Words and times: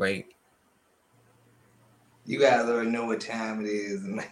Wait. 0.00 0.32
You 2.24 2.40
guys 2.40 2.66
already 2.66 2.88
know 2.88 3.04
what 3.04 3.20
time 3.20 3.60
it 3.60 3.68
is, 3.68 4.00
man. 4.02 4.24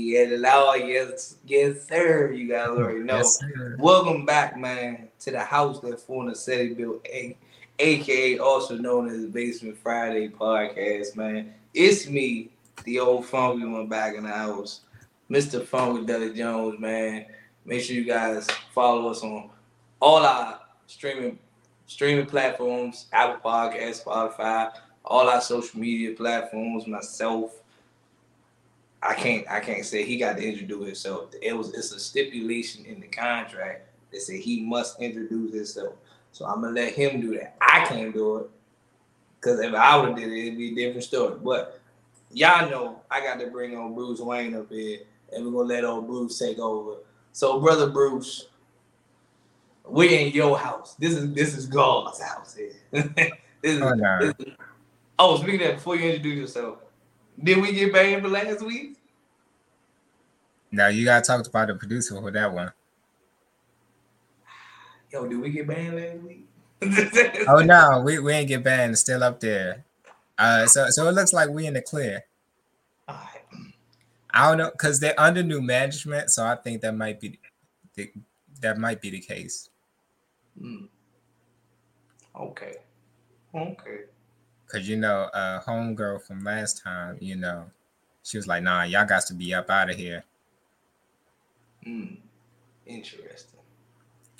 Yeah, 0.00 0.24
the 0.24 0.38
law, 0.38 0.74
yes, 0.74 1.36
yes, 1.46 1.86
sir. 1.86 2.32
You 2.32 2.48
guys 2.48 2.70
already 2.70 3.04
know. 3.04 3.18
Yes, 3.18 3.38
Welcome 3.78 4.26
back, 4.26 4.58
man, 4.58 5.06
to 5.20 5.30
the 5.30 5.38
house 5.44 5.78
that 5.82 6.04
Forna 6.04 6.36
City 6.36 6.74
built, 6.74 7.06
a- 7.06 7.38
aka 7.78 8.38
also 8.38 8.78
known 8.78 9.08
as 9.08 9.26
Basement 9.26 9.78
Friday 9.78 10.28
podcast, 10.28 11.14
man. 11.14 11.54
It's 11.72 12.08
me, 12.08 12.50
the 12.82 12.98
old 12.98 13.26
funky 13.26 13.64
one 13.64 13.86
back 13.86 14.16
in 14.16 14.24
the 14.24 14.32
house, 14.32 14.80
Mr. 15.30 15.60
Funkadelic 15.64 16.34
Jones, 16.36 16.80
man. 16.80 17.26
Make 17.64 17.82
sure 17.82 17.94
you 17.94 18.02
guys 18.02 18.48
follow 18.74 19.08
us 19.12 19.22
on 19.22 19.50
all 20.00 20.26
our 20.26 20.58
streaming 20.88 21.38
streaming 21.90 22.24
platforms, 22.24 23.06
Apple 23.12 23.50
Podcasts, 23.50 24.04
Spotify, 24.04 24.70
all 25.04 25.28
our 25.28 25.40
social 25.40 25.80
media 25.80 26.14
platforms. 26.14 26.86
Myself, 26.86 27.50
I 29.02 29.14
can't 29.14 29.44
I 29.50 29.58
can't 29.58 29.84
say 29.84 30.04
he 30.04 30.16
got 30.16 30.36
to 30.36 30.48
introduce 30.48 30.86
himself. 30.86 31.30
It 31.42 31.52
was 31.52 31.74
it's 31.74 31.90
a 31.90 31.98
stipulation 31.98 32.84
in 32.84 33.00
the 33.00 33.08
contract 33.08 33.88
that 34.12 34.20
said 34.20 34.36
he 34.36 34.62
must 34.62 35.00
introduce 35.00 35.52
himself. 35.52 35.94
So 36.30 36.46
I'm 36.46 36.62
gonna 36.62 36.74
let 36.74 36.94
him 36.94 37.20
do 37.20 37.36
that. 37.38 37.56
I 37.60 37.84
can't 37.86 38.14
do 38.14 38.36
it 38.36 38.50
because 39.40 39.58
if 39.58 39.74
I 39.74 39.96
would 39.96 40.10
have 40.10 40.16
did 40.16 40.30
it, 40.30 40.46
it'd 40.46 40.58
be 40.58 40.70
a 40.70 40.74
different 40.76 41.02
story. 41.02 41.38
But 41.42 41.80
y'all 42.30 42.70
know 42.70 43.02
I 43.10 43.20
got 43.20 43.40
to 43.40 43.48
bring 43.48 43.76
on 43.76 43.94
Bruce 43.94 44.20
Wayne 44.20 44.54
up 44.54 44.70
here, 44.70 45.00
and 45.32 45.44
we're 45.44 45.50
gonna 45.50 45.74
let 45.74 45.84
old 45.84 46.06
Bruce 46.06 46.38
take 46.38 46.60
over. 46.60 46.98
So, 47.32 47.58
brother 47.58 47.90
Bruce, 47.90 48.46
we're 49.86 50.18
in 50.18 50.32
your 50.32 50.58
house. 50.58 50.94
This 50.96 51.14
is 51.14 51.32
this 51.34 51.56
is 51.56 51.66
God's 51.66 52.20
house 52.20 52.54
here. 52.54 52.72
this, 52.92 53.32
is, 53.62 53.82
oh, 53.82 53.90
no. 53.90 54.18
this 54.20 54.34
is, 54.38 54.54
oh, 55.18 55.36
speaking 55.36 55.62
of 55.62 55.66
that, 55.68 55.74
before 55.76 55.96
you 55.96 56.08
introduce 56.10 56.38
yourself, 56.38 56.78
did 57.42 57.58
we 57.58 57.72
get 57.72 57.92
banned 57.92 58.22
for 58.22 58.28
last 58.28 58.62
week? 58.62 58.96
Now 60.72 60.88
you 60.88 61.04
gotta 61.04 61.24
talk 61.24 61.46
about 61.46 61.68
the 61.68 61.74
producer 61.74 62.20
for 62.20 62.30
that 62.30 62.52
one. 62.52 62.72
Yo, 65.12 65.26
did 65.26 65.40
we 65.40 65.50
get 65.50 65.66
banned 65.66 65.96
last 65.96 66.18
week? 66.18 66.46
oh 67.48 67.60
no, 67.60 68.02
we, 68.04 68.18
we 68.20 68.32
ain't 68.32 68.48
get 68.48 68.62
banned. 68.62 68.92
It's 68.92 69.00
still 69.00 69.22
up 69.22 69.40
there. 69.40 69.84
Uh, 70.38 70.66
so 70.66 70.86
so 70.88 71.08
it 71.08 71.12
looks 71.12 71.32
like 71.32 71.50
we 71.50 71.66
in 71.66 71.74
the 71.74 71.82
clear. 71.82 72.24
I 74.32 74.48
don't 74.48 74.58
know 74.58 74.70
because 74.70 75.00
they're 75.00 75.18
under 75.18 75.42
new 75.42 75.60
management, 75.60 76.30
so 76.30 76.44
I 76.46 76.54
think 76.54 76.82
that 76.82 76.94
might 76.94 77.20
be 77.20 77.38
the, 77.94 78.10
that 78.60 78.78
might 78.78 79.00
be 79.00 79.10
the 79.10 79.20
case. 79.20 79.70
Mm. 80.60 80.88
Okay. 82.38 82.76
Okay. 83.54 84.00
Cause 84.68 84.86
you 84.86 84.96
know, 84.96 85.22
uh 85.34 85.60
homegirl 85.62 86.22
from 86.22 86.44
last 86.44 86.82
time, 86.82 87.16
you 87.20 87.36
know, 87.36 87.66
she 88.22 88.36
was 88.36 88.46
like, 88.46 88.62
nah, 88.62 88.84
y'all 88.84 89.06
got 89.06 89.26
to 89.26 89.34
be 89.34 89.54
up 89.54 89.70
out 89.70 89.90
of 89.90 89.96
here. 89.96 90.24
Hmm. 91.84 92.14
Interesting. 92.86 93.60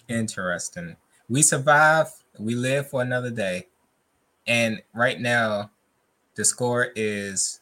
Interesting. 0.08 0.96
We 1.28 1.42
survive, 1.42 2.08
we 2.38 2.54
live 2.54 2.88
for 2.88 3.02
another 3.02 3.30
day. 3.30 3.68
And 4.46 4.82
right 4.94 5.20
now, 5.20 5.70
the 6.34 6.44
score 6.44 6.88
is 6.96 7.60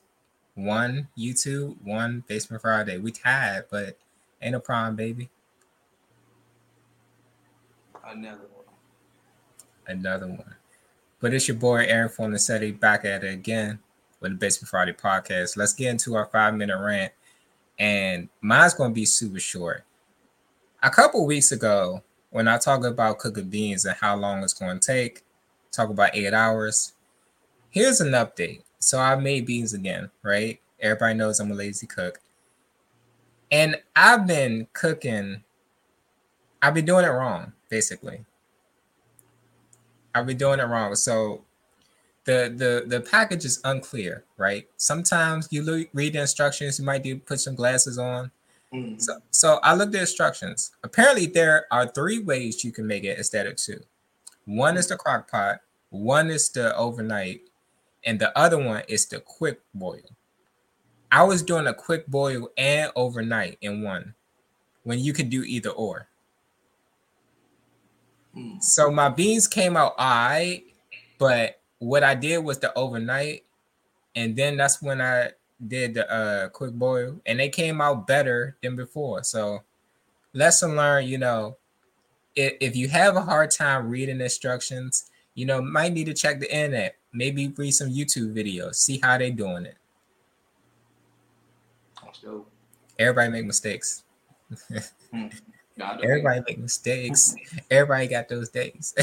one 0.55 1.09
YouTube, 1.17 1.77
one 1.83 2.25
Basement 2.27 2.63
Friday. 2.63 2.99
We 2.99 3.13
tied, 3.13 3.65
but 3.71 3.99
ain't 4.41 4.55
a 4.55 4.61
problem, 4.61 4.97
baby. 4.97 5.31
Another 8.11 8.47
one. 8.55 8.65
Another 9.87 10.29
one. 10.29 10.55
But 11.21 11.35
it's 11.35 11.47
your 11.47 11.57
boy 11.57 11.85
Aaron 11.85 12.09
Fornacetti 12.09 12.79
back 12.79 13.05
at 13.05 13.23
it 13.23 13.33
again 13.33 13.79
with 14.21 14.33
the 14.33 14.37
Basement 14.39 14.71
Friday 14.71 14.93
podcast. 14.93 15.57
Let's 15.57 15.75
get 15.75 15.91
into 15.91 16.15
our 16.15 16.27
five 16.27 16.55
minute 16.55 16.79
rant. 16.79 17.13
And 17.79 18.29
mine's 18.41 18.75
going 18.75 18.91
to 18.91 18.95
be 18.95 19.05
super 19.05 19.39
short. 19.39 19.85
A 20.83 20.91
couple 20.91 21.27
weeks 21.27 21.53
ago, 21.53 22.03
when 22.31 22.49
I 22.49 22.57
talk 22.59 22.85
about 22.85 23.19
cooking 23.19 23.49
beans 23.49 23.85
and 23.85 23.97
how 23.97 24.17
long 24.17 24.43
it's 24.43 24.53
going 24.53 24.79
to 24.79 24.87
take, 24.87 25.25
talk 25.71 25.91
about 25.91 26.15
eight 26.15 26.33
hours. 26.33 26.93
Here's 27.71 28.01
an 28.01 28.13
update. 28.13 28.63
So 28.79 28.99
I 28.99 29.17
made 29.17 29.47
beans 29.47 29.75
again, 29.75 30.11
right? 30.23 30.61
Everybody 30.81 31.15
knows 31.15 31.41
I'm 31.41 31.51
a 31.51 31.55
lazy 31.55 31.87
cook. 31.87 32.21
And 33.51 33.77
I've 33.97 34.27
been 34.27 34.67
cooking, 34.73 35.43
I've 36.63 36.75
been 36.75 36.85
doing 36.85 37.05
it 37.05 37.09
wrong, 37.09 37.53
basically. 37.69 38.25
I've 40.15 40.27
been 40.27 40.37
doing 40.37 40.61
it 40.61 40.65
wrong. 40.65 40.95
So 40.95 41.45
the 42.25 42.53
the 42.55 42.85
the 42.87 43.01
package 43.01 43.45
is 43.45 43.61
unclear, 43.65 44.25
right? 44.37 44.69
Sometimes 44.77 45.49
you 45.51 45.63
lo- 45.63 45.85
read 45.95 46.13
the 46.13 46.21
instructions, 46.21 46.79
you 46.79 46.85
might 46.85 47.03
do 47.03 47.19
put 47.19 47.41
some 47.41 47.55
glasses 47.55 47.99
on. 47.99 48.31
Mm-hmm. 48.73 48.99
So 48.99 49.19
so 49.31 49.61
I 49.63 49.75
looked 49.75 49.95
at 49.95 50.03
instructions. 50.03 50.73
Apparently, 50.83 51.27
there 51.27 51.67
are 51.71 51.87
three 51.87 52.19
ways 52.19 52.65
you 52.65 52.73
can 52.73 52.87
make 52.87 53.05
it 53.05 53.17
instead 53.17 53.47
of 53.47 53.57
two. 53.57 53.81
One 54.45 54.77
is 54.77 54.89
the 54.89 54.97
crock 54.97 55.31
pot, 55.31 55.61
one 55.91 56.31
is 56.31 56.51
the 56.51 56.77
overnight, 56.77 57.43
and 58.05 58.19
the 58.19 58.37
other 58.37 58.59
one 58.59 58.83
is 58.89 59.07
the 59.07 59.21
quick 59.21 59.61
boil. 59.75 60.01
I 61.11 61.23
was 61.23 61.43
doing 61.43 61.67
a 61.67 61.75
quick 61.75 62.07
boil 62.07 62.51
and 62.59 62.93
overnight 62.95 63.57
in 63.63 63.83
one 63.83 64.15
when 64.85 64.99
you 64.99 65.15
can 65.15 65.31
do 65.31 65.43
either 65.45 65.71
or. 65.71 66.08
Mm. 68.39 68.63
So 68.63 68.91
my 68.91 69.09
beans 69.09 69.47
came 69.47 69.77
out 69.77 69.95
all 69.99 70.29
right, 70.29 70.63
but 71.19 71.61
what 71.79 72.05
I 72.05 72.15
did 72.15 72.39
was 72.39 72.59
the 72.59 72.77
overnight, 72.77 73.45
and 74.15 74.37
then 74.37 74.57
that's 74.57 74.81
when 74.81 75.01
I 75.01 75.31
did 75.67 75.95
the 75.95 76.11
uh, 76.11 76.49
quick 76.51 76.73
boil, 76.73 77.21
and 77.27 77.41
they 77.41 77.49
came 77.49 77.81
out 77.81 78.07
better 78.07 78.57
than 78.63 78.77
before. 78.77 79.25
So 79.25 79.63
lesson 80.33 80.77
learned, 80.77 81.09
you 81.09 81.19
know, 81.19 81.57
if, 82.37 82.55
if 82.61 82.77
you 82.77 82.89
have 82.89 83.17
a 83.17 83.23
hard 83.23 83.51
time 83.51 83.89
reading 83.89 84.21
instructions, 84.21 85.11
you 85.35 85.47
know, 85.47 85.61
might 85.61 85.93
need 85.93 86.07
to 86.07 86.15
check 86.15 86.41
the 86.41 86.55
internet, 86.55 86.97
maybe 87.13 87.49
read 87.49 87.73
some 87.73 87.89
YouTube 87.89 88.35
videos, 88.35 88.77
see 88.77 88.99
how 89.03 89.19
they 89.19 89.31
doing 89.31 89.67
it. 89.67 89.77
Everybody 92.99 93.31
make 93.31 93.47
mistakes. 93.47 94.03
hmm. 95.79 96.01
Everybody 96.03 96.43
make 96.47 96.59
mistakes. 96.59 97.35
Everybody 97.71 98.09
got 98.09 98.29
those 98.29 98.49
days. 98.49 98.95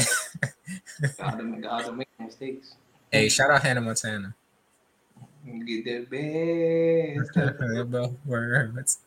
gotta, 1.18 1.44
gotta 1.60 1.92
make 1.92 2.08
mistakes. 2.18 2.76
Hey, 3.10 3.28
shout 3.28 3.50
out 3.50 3.62
Hannah 3.62 3.80
Montana. 3.80 4.34
Get 5.64 5.84
that 5.84 6.10
best. 6.10 7.36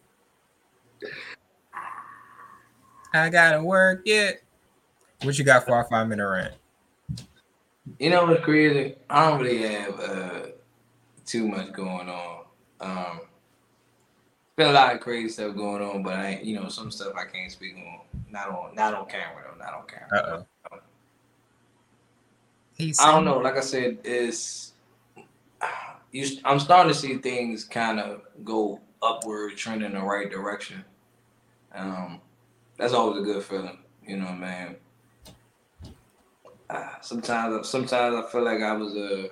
I 3.14 3.30
gotta 3.30 3.64
work 3.64 4.02
it. 4.06 4.44
What 5.24 5.38
you 5.38 5.44
got 5.44 5.66
for 5.66 5.74
our 5.74 5.86
five 5.90 6.08
minute 6.08 6.28
rant? 6.28 6.54
You 7.98 8.10
know 8.10 8.26
what's 8.26 8.44
crazy? 8.44 8.96
I 9.10 9.30
don't 9.30 9.42
really 9.42 9.68
have 9.68 10.00
uh, 10.00 10.42
too 11.26 11.48
much 11.48 11.74
going 11.74 12.08
on. 12.08 12.44
Um, 12.80 13.22
been 14.60 14.70
a 14.70 14.74
lot 14.74 14.94
of 14.94 15.00
crazy 15.00 15.30
stuff 15.30 15.56
going 15.56 15.82
on, 15.82 16.04
but 16.04 16.16
I, 16.16 16.42
you 16.44 16.54
know, 16.54 16.68
some 16.68 16.92
stuff 16.92 17.14
I 17.16 17.24
can't 17.24 17.50
speak 17.50 17.76
on. 17.78 18.02
Not 18.30 18.50
on, 18.50 18.76
not 18.76 18.94
on 18.94 19.08
camera 19.08 19.46
though. 19.50 19.58
Not 19.58 19.74
on 19.74 19.88
camera. 19.88 20.08
Uh 20.12 20.44
oh. 20.72 20.80
I 23.00 23.12
don't 23.12 23.26
know. 23.26 23.38
Like 23.38 23.56
I 23.56 23.62
said, 23.62 24.00
it's 24.04 24.74
you. 26.12 26.28
I'm 26.44 26.60
starting 26.60 26.92
to 26.94 27.00
see 27.00 27.18
things 27.18 27.64
kind 27.64 28.02
of 28.02 28.22
go 28.44 28.82
upward, 29.02 29.56
trend 29.56 29.82
in 29.82 29.94
the 29.94 30.02
right 30.02 30.30
direction. 30.30 30.84
Um, 31.74 32.20
that's 32.78 32.94
always 32.94 33.22
a 33.22 33.26
good 33.26 33.44
feeling, 33.44 33.80
you 34.06 34.18
know, 34.18 34.34
man. 34.34 34.76
Uh, 36.70 36.90
sometimes, 37.02 37.68
sometimes 37.70 38.14
I 38.14 38.30
feel 38.30 38.44
like 38.44 38.62
I 38.62 38.74
was 38.74 38.94
a. 38.94 39.26
Uh, 39.26 39.30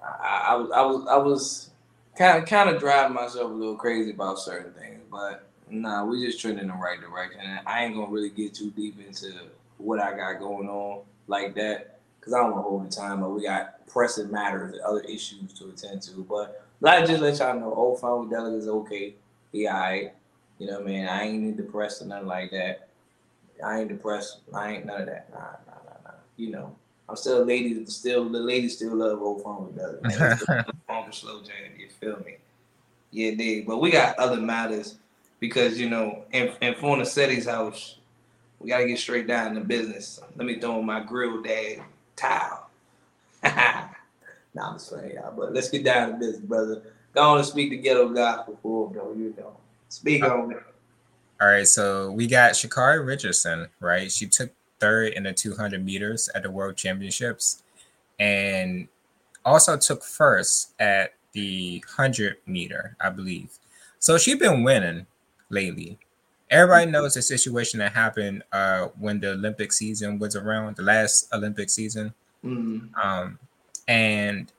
I, 0.22 0.52
I 0.52 0.54
was, 0.54 0.70
I 0.70 0.82
was, 0.82 1.06
I 1.08 1.16
was 1.16 1.70
kind 2.16 2.42
of 2.42 2.48
kind 2.48 2.70
of 2.70 2.80
driving 2.80 3.14
myself 3.14 3.50
a 3.50 3.54
little 3.54 3.76
crazy 3.76 4.10
about 4.10 4.38
certain 4.38 4.72
things, 4.72 5.00
but 5.10 5.48
nah, 5.68 6.04
we 6.04 6.24
just 6.24 6.40
trending 6.40 6.64
in 6.64 6.68
the 6.68 6.74
right 6.74 7.00
direction. 7.00 7.40
And 7.40 7.60
I 7.66 7.84
ain't 7.84 7.94
gonna 7.94 8.10
really 8.10 8.30
get 8.30 8.54
too 8.54 8.70
deep 8.70 8.98
into 9.04 9.32
what 9.78 10.00
I 10.00 10.16
got 10.16 10.38
going 10.38 10.68
on 10.68 11.02
like 11.26 11.54
that 11.56 11.98
because 12.18 12.32
I 12.32 12.38
don't 12.38 12.52
want 12.52 12.64
to 12.64 12.68
hold 12.68 12.86
the 12.86 12.94
time. 12.94 13.20
But 13.20 13.30
we 13.30 13.42
got 13.42 13.86
pressing 13.86 14.30
matters 14.30 14.72
and 14.72 14.80
other 14.82 15.00
issues 15.00 15.52
to 15.54 15.68
attend 15.68 16.02
to. 16.02 16.24
But 16.28 16.64
I 16.84 17.04
just 17.04 17.20
let 17.20 17.38
y'all 17.38 17.58
know, 17.58 17.74
old 17.74 18.00
Funkadelic 18.00 18.58
is 18.58 18.68
okay. 18.68 19.14
He 19.52 19.68
alright. 19.68 20.12
You 20.58 20.66
know 20.66 20.74
what 20.74 20.82
I 20.82 20.86
mean? 20.86 21.06
I 21.06 21.22
ain't 21.24 21.56
depressed 21.56 22.00
or 22.00 22.06
nothing 22.06 22.26
like 22.26 22.50
that. 22.52 22.88
I 23.64 23.80
ain't 23.80 23.88
depressed. 23.88 24.38
I 24.54 24.72
ain't 24.72 24.86
none 24.86 25.02
of 25.02 25.06
that. 25.06 25.30
Nah, 25.30 25.38
nah, 25.38 25.78
nah, 25.84 25.96
nah. 26.04 26.14
You 26.36 26.50
know. 26.50 26.76
I'm 27.08 27.16
still 27.16 27.42
a 27.42 27.44
lady. 27.44 27.84
Still, 27.86 28.28
the 28.28 28.38
ladies 28.38 28.76
still 28.76 28.96
love 28.96 29.22
old 29.22 29.42
phone 29.42 29.72
with 29.74 30.40
phone 30.86 31.12
slow 31.12 31.40
jam. 31.42 31.72
You 31.78 31.88
feel 32.00 32.18
me? 32.24 32.36
Yeah, 33.12 33.32
dig. 33.32 33.66
But 33.66 33.80
we 33.80 33.90
got 33.90 34.18
other 34.18 34.40
matters 34.40 34.96
because 35.38 35.78
you 35.78 35.88
know, 35.88 36.24
in 36.32 36.52
in 36.60 36.74
Fornasetti's 36.74 37.46
house, 37.46 37.98
we 38.58 38.68
gotta 38.68 38.86
get 38.86 38.98
straight 38.98 39.26
down 39.26 39.54
to 39.54 39.60
business. 39.60 40.20
Let 40.36 40.46
me 40.46 40.58
throw 40.58 40.82
my 40.82 41.00
grill 41.00 41.42
dad 41.42 41.82
towel. 42.16 42.68
nah, 43.44 43.88
I'm 44.56 44.74
just 44.74 44.90
playing 44.90 45.14
y'all, 45.14 45.32
but 45.36 45.52
let's 45.52 45.68
get 45.68 45.84
down 45.84 46.10
to 46.10 46.16
business, 46.16 46.40
brother. 46.40 46.82
Go 47.14 47.22
on 47.22 47.38
and 47.38 47.46
speak 47.46 47.70
the 47.70 47.76
ghetto 47.76 48.08
gospel 48.08 48.58
for 48.62 48.90
bro. 48.90 49.12
You 49.12 49.32
know, 49.38 49.56
speak 49.88 50.24
on 50.24 50.52
it. 50.52 50.62
All 51.40 51.48
right, 51.48 51.68
so 51.68 52.10
we 52.12 52.26
got 52.26 52.52
Sha'Carri 52.52 53.06
Richardson, 53.06 53.68
right? 53.78 54.10
She 54.10 54.26
took 54.26 54.50
third 54.80 55.14
in 55.14 55.24
the 55.24 55.32
200 55.32 55.84
meters 55.84 56.28
at 56.34 56.42
the 56.42 56.50
World 56.50 56.76
Championships, 56.76 57.62
and 58.18 58.88
also 59.44 59.76
took 59.76 60.02
first 60.04 60.72
at 60.78 61.14
the 61.32 61.82
100 61.86 62.38
meter, 62.46 62.96
I 63.00 63.10
believe. 63.10 63.58
So 63.98 64.18
she's 64.18 64.38
been 64.38 64.62
winning 64.62 65.06
lately. 65.50 65.98
Everybody 66.50 66.90
knows 66.90 67.14
the 67.14 67.22
situation 67.22 67.80
that 67.80 67.92
happened 67.92 68.44
uh, 68.52 68.88
when 68.98 69.20
the 69.20 69.32
Olympic 69.32 69.72
season 69.72 70.18
was 70.18 70.36
around, 70.36 70.76
the 70.76 70.82
last 70.82 71.28
Olympic 71.32 71.70
season. 71.70 72.14
Mm-hmm. 72.44 72.94
Um, 73.00 73.38
and 73.88 74.52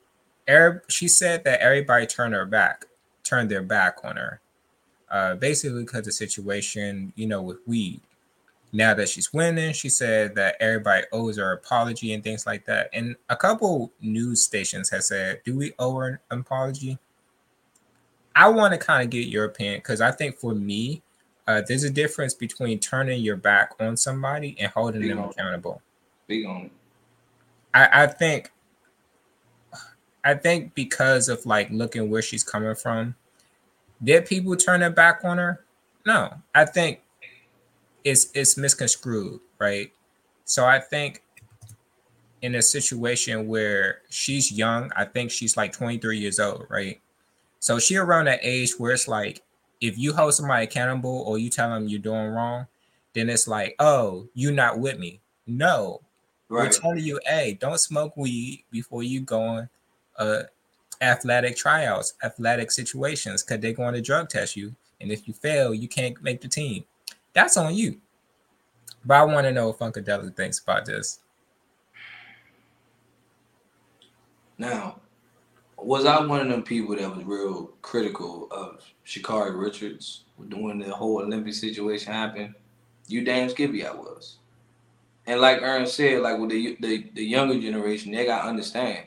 she 0.88 1.08
said 1.08 1.44
that 1.44 1.60
everybody 1.60 2.06
turned 2.06 2.34
her 2.34 2.46
back, 2.46 2.86
turned 3.24 3.50
their 3.50 3.62
back 3.62 3.98
on 4.04 4.16
her, 4.16 4.40
uh, 5.10 5.34
basically 5.34 5.82
because 5.84 6.04
the 6.04 6.12
situation, 6.12 7.12
you 7.16 7.26
know, 7.26 7.42
with 7.42 7.58
weed. 7.66 8.00
Now 8.72 8.92
that 8.94 9.08
she's 9.08 9.32
winning, 9.32 9.72
she 9.72 9.88
said 9.88 10.34
that 10.34 10.56
everybody 10.60 11.06
owes 11.12 11.38
her 11.38 11.52
apology 11.52 12.12
and 12.12 12.22
things 12.22 12.46
like 12.46 12.66
that. 12.66 12.90
And 12.92 13.16
a 13.30 13.36
couple 13.36 13.92
news 14.00 14.42
stations 14.42 14.90
have 14.90 15.04
said, 15.04 15.40
"Do 15.44 15.56
we 15.56 15.72
owe 15.78 15.96
her 15.96 16.20
an 16.30 16.40
apology?" 16.40 16.98
I 18.36 18.48
want 18.48 18.72
to 18.72 18.78
kind 18.78 19.02
of 19.02 19.10
get 19.10 19.26
your 19.28 19.46
opinion 19.46 19.78
because 19.78 20.00
I 20.00 20.10
think 20.12 20.36
for 20.36 20.54
me, 20.54 21.02
uh, 21.46 21.62
there's 21.66 21.82
a 21.82 21.90
difference 21.90 22.34
between 22.34 22.78
turning 22.78 23.22
your 23.22 23.36
back 23.36 23.72
on 23.80 23.96
somebody 23.96 24.54
and 24.60 24.70
holding 24.70 25.00
Big 25.00 25.10
them 25.10 25.20
on. 25.20 25.30
accountable. 25.30 25.80
Big 26.26 26.44
on. 26.44 26.70
I, 27.72 28.04
I 28.04 28.06
think 28.06 28.52
I 30.24 30.34
think 30.34 30.74
because 30.74 31.28
of 31.28 31.44
like 31.46 31.70
looking 31.70 32.10
where 32.10 32.22
she's 32.22 32.44
coming 32.44 32.74
from, 32.74 33.14
did 34.04 34.26
people 34.26 34.54
turn 34.56 34.80
their 34.80 34.90
back 34.90 35.24
on 35.24 35.38
her? 35.38 35.64
No. 36.04 36.34
I 36.54 36.64
think 36.66 37.00
it's 38.08 38.30
it's 38.34 38.56
misconstrued, 38.56 39.40
right? 39.58 39.92
So 40.44 40.64
I 40.64 40.80
think 40.80 41.22
in 42.42 42.54
a 42.54 42.62
situation 42.62 43.48
where 43.48 44.00
she's 44.08 44.50
young, 44.52 44.90
I 44.96 45.04
think 45.04 45.30
she's 45.30 45.56
like 45.56 45.72
23 45.72 46.18
years 46.18 46.38
old, 46.38 46.66
right? 46.68 47.00
So 47.58 47.78
she 47.78 47.96
around 47.96 48.26
that 48.26 48.40
age 48.42 48.72
where 48.78 48.92
it's 48.92 49.08
like 49.08 49.42
if 49.80 49.98
you 49.98 50.12
hold 50.14 50.34
somebody 50.34 50.64
accountable 50.64 51.24
or 51.26 51.38
you 51.38 51.50
tell 51.50 51.70
them 51.70 51.88
you're 51.88 52.00
doing 52.00 52.28
wrong, 52.28 52.66
then 53.14 53.28
it's 53.28 53.48
like, 53.48 53.74
oh, 53.78 54.28
you're 54.34 54.52
not 54.52 54.78
with 54.78 54.98
me. 54.98 55.20
No, 55.46 56.00
right. 56.48 56.64
we're 56.64 56.72
telling 56.72 56.98
you, 56.98 57.20
hey, 57.26 57.58
don't 57.60 57.80
smoke 57.80 58.16
weed 58.16 58.64
before 58.70 59.02
you 59.02 59.20
go 59.20 59.42
on 59.42 59.68
uh, 60.18 60.42
athletic 61.00 61.56
tryouts, 61.56 62.14
athletic 62.22 62.70
situations, 62.70 63.42
because 63.42 63.60
they're 63.60 63.72
going 63.72 63.94
to 63.94 64.00
drug 64.00 64.28
test 64.28 64.56
you, 64.56 64.74
and 65.00 65.10
if 65.10 65.26
you 65.26 65.34
fail, 65.34 65.74
you 65.74 65.88
can't 65.88 66.20
make 66.22 66.40
the 66.40 66.48
team. 66.48 66.84
That's 67.38 67.56
on 67.56 67.72
you. 67.72 68.00
But 69.04 69.14
I 69.14 69.22
want 69.22 69.46
to 69.46 69.52
know 69.52 69.68
what 69.68 69.78
Funkadelic 69.78 70.34
thinks 70.34 70.58
about 70.58 70.84
this. 70.84 71.20
Now, 74.58 74.98
was 75.76 76.04
I 76.04 76.20
one 76.26 76.40
of 76.40 76.48
them 76.48 76.64
people 76.64 76.96
that 76.96 77.14
was 77.14 77.24
real 77.24 77.70
critical 77.80 78.48
of 78.50 78.82
Sha'Carri 79.06 79.56
Richards 79.56 80.24
when 80.36 80.80
the 80.80 80.92
whole 80.92 81.22
Olympic 81.22 81.54
situation 81.54 82.12
happened? 82.12 82.56
You 83.06 83.24
damn 83.24 83.48
skippy 83.48 83.86
I 83.86 83.92
was. 83.92 84.38
And 85.28 85.40
like 85.40 85.62
Ern 85.62 85.86
said, 85.86 86.22
like 86.22 86.40
with 86.40 86.50
the, 86.50 86.76
the 86.80 87.08
the 87.14 87.24
younger 87.24 87.60
generation, 87.60 88.10
they 88.10 88.26
gotta 88.26 88.48
understand. 88.48 89.06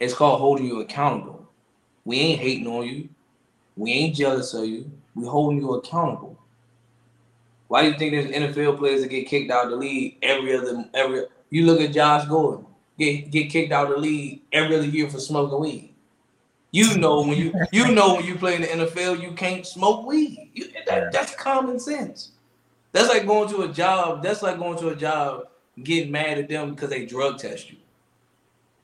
It's 0.00 0.14
called 0.14 0.40
holding 0.40 0.64
you 0.64 0.80
accountable. 0.80 1.46
We 2.06 2.20
ain't 2.20 2.40
hating 2.40 2.68
on 2.68 2.86
you. 2.86 3.10
We 3.76 3.92
ain't 3.92 4.16
jealous 4.16 4.54
of 4.54 4.64
you. 4.64 4.90
We 5.14 5.26
holding 5.26 5.58
you 5.58 5.74
accountable. 5.74 6.35
Why 7.68 7.82
do 7.82 7.88
you 7.88 7.98
think 7.98 8.12
there's 8.12 8.26
NFL 8.26 8.78
players 8.78 9.02
that 9.02 9.08
get 9.08 9.26
kicked 9.26 9.50
out 9.50 9.64
of 9.64 9.70
the 9.70 9.76
league 9.76 10.18
every 10.22 10.56
other 10.56 10.84
every? 10.94 11.24
You 11.50 11.66
look 11.66 11.80
at 11.80 11.92
Josh 11.92 12.26
Gordon 12.28 12.66
get 12.98 13.30
get 13.30 13.50
kicked 13.50 13.72
out 13.72 13.88
of 13.88 13.94
the 13.94 14.00
league 14.00 14.42
every 14.52 14.76
other 14.76 14.86
year 14.86 15.08
for 15.08 15.18
smoking 15.18 15.60
weed. 15.60 15.94
You 16.70 16.96
know 16.98 17.22
when 17.22 17.38
you 17.38 17.52
you 17.72 17.92
know 17.92 18.14
when 18.14 18.24
you 18.24 18.36
play 18.36 18.54
in 18.56 18.62
the 18.62 18.68
NFL, 18.68 19.22
you 19.22 19.32
can't 19.32 19.66
smoke 19.66 20.06
weed. 20.06 20.50
You, 20.54 20.68
that, 20.86 21.12
that's 21.12 21.34
common 21.34 21.78
sense. 21.78 22.32
That's 22.92 23.08
like 23.08 23.26
going 23.26 23.48
to 23.50 23.62
a 23.62 23.68
job. 23.68 24.22
That's 24.22 24.42
like 24.42 24.58
going 24.58 24.78
to 24.78 24.88
a 24.88 24.96
job, 24.96 25.44
getting 25.82 26.12
mad 26.12 26.38
at 26.38 26.48
them 26.48 26.74
because 26.74 26.90
they 26.90 27.06
drug 27.06 27.38
test 27.38 27.70
you. 27.70 27.76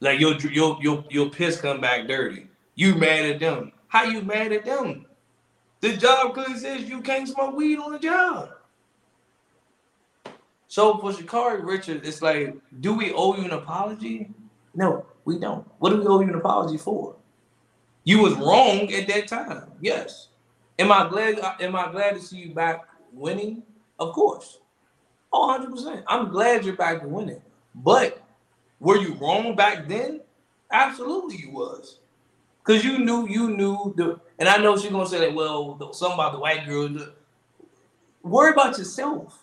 Like 0.00 0.20
your 0.20 0.36
your 0.38 0.78
your 0.80 1.04
your 1.10 1.30
piss 1.30 1.60
come 1.60 1.80
back 1.80 2.06
dirty. 2.06 2.46
You 2.74 2.94
mad 2.94 3.26
at 3.26 3.40
them? 3.40 3.72
How 3.88 4.04
you 4.04 4.22
mad 4.22 4.52
at 4.52 4.64
them? 4.64 5.06
The 5.80 5.96
job 5.96 6.34
clearly 6.34 6.58
says 6.58 6.88
you 6.88 7.02
can't 7.02 7.28
smoke 7.28 7.56
weed 7.56 7.78
on 7.78 7.92
the 7.92 7.98
job. 7.98 8.50
So 10.72 10.96
for 10.96 11.12
Sha'Carri 11.12 11.62
Richard, 11.62 12.00
it's 12.02 12.22
like, 12.22 12.56
do 12.80 12.94
we 12.94 13.12
owe 13.12 13.36
you 13.36 13.44
an 13.44 13.50
apology? 13.50 14.30
No, 14.74 15.04
we 15.26 15.38
don't. 15.38 15.66
What 15.80 15.90
do 15.90 15.98
we 15.98 16.06
owe 16.06 16.20
you 16.20 16.28
an 16.28 16.34
apology 16.34 16.78
for? 16.78 17.14
You 18.04 18.22
was 18.22 18.32
wrong 18.36 18.90
at 18.90 19.06
that 19.08 19.28
time. 19.28 19.70
Yes. 19.82 20.28
Am 20.78 20.90
I 20.90 21.06
glad? 21.10 21.38
Am 21.60 21.76
I 21.76 21.92
glad 21.92 22.14
to 22.14 22.22
see 22.22 22.38
you 22.38 22.54
back 22.54 22.86
winning? 23.12 23.62
Of 23.98 24.14
course. 24.14 24.60
Oh, 25.30 25.54
100%. 25.60 26.04
I'm 26.06 26.30
glad 26.30 26.64
you're 26.64 26.74
back 26.74 27.04
winning. 27.04 27.42
But 27.74 28.22
were 28.80 28.96
you 28.96 29.12
wrong 29.16 29.54
back 29.54 29.86
then? 29.86 30.22
Absolutely, 30.70 31.36
you 31.36 31.50
was. 31.50 31.98
Cause 32.64 32.82
you 32.82 32.96
knew, 32.98 33.28
you 33.28 33.50
knew 33.50 33.92
the, 33.94 34.18
and 34.38 34.48
I 34.48 34.56
know 34.56 34.78
she's 34.78 34.90
gonna 34.90 35.06
say 35.06 35.18
that. 35.18 35.34
Well, 35.34 35.92
something 35.92 36.14
about 36.14 36.32
the 36.32 36.38
white 36.38 36.64
girl. 36.64 36.96
Worry 38.22 38.52
about 38.52 38.78
yourself. 38.78 39.41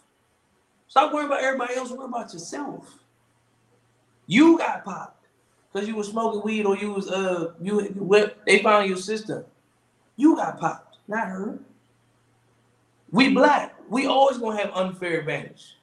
Stop 0.90 1.14
worrying 1.14 1.28
about 1.28 1.44
everybody 1.44 1.76
else. 1.76 1.92
Worry 1.92 2.06
about 2.06 2.34
yourself. 2.34 3.00
You 4.26 4.58
got 4.58 4.84
popped 4.84 5.28
because 5.72 5.88
you 5.88 5.96
was 5.96 6.10
smoking 6.10 6.42
weed 6.44 6.66
or 6.66 6.76
you 6.76 6.92
was 6.92 7.10
uh 7.10 7.54
you, 7.62 7.82
you 7.82 8.32
they 8.46 8.62
found 8.62 8.90
your 8.90 8.98
sister. 8.98 9.46
You 10.18 10.36
got 10.36 10.60
popped, 10.60 10.98
not 11.08 11.28
her. 11.28 11.60
We 13.12 13.34
black. 13.34 13.76
We 13.88 14.08
always 14.08 14.40
gonna 14.40 14.58
have 14.62 14.72
unfair 14.74 15.20
advantage. 15.20 15.78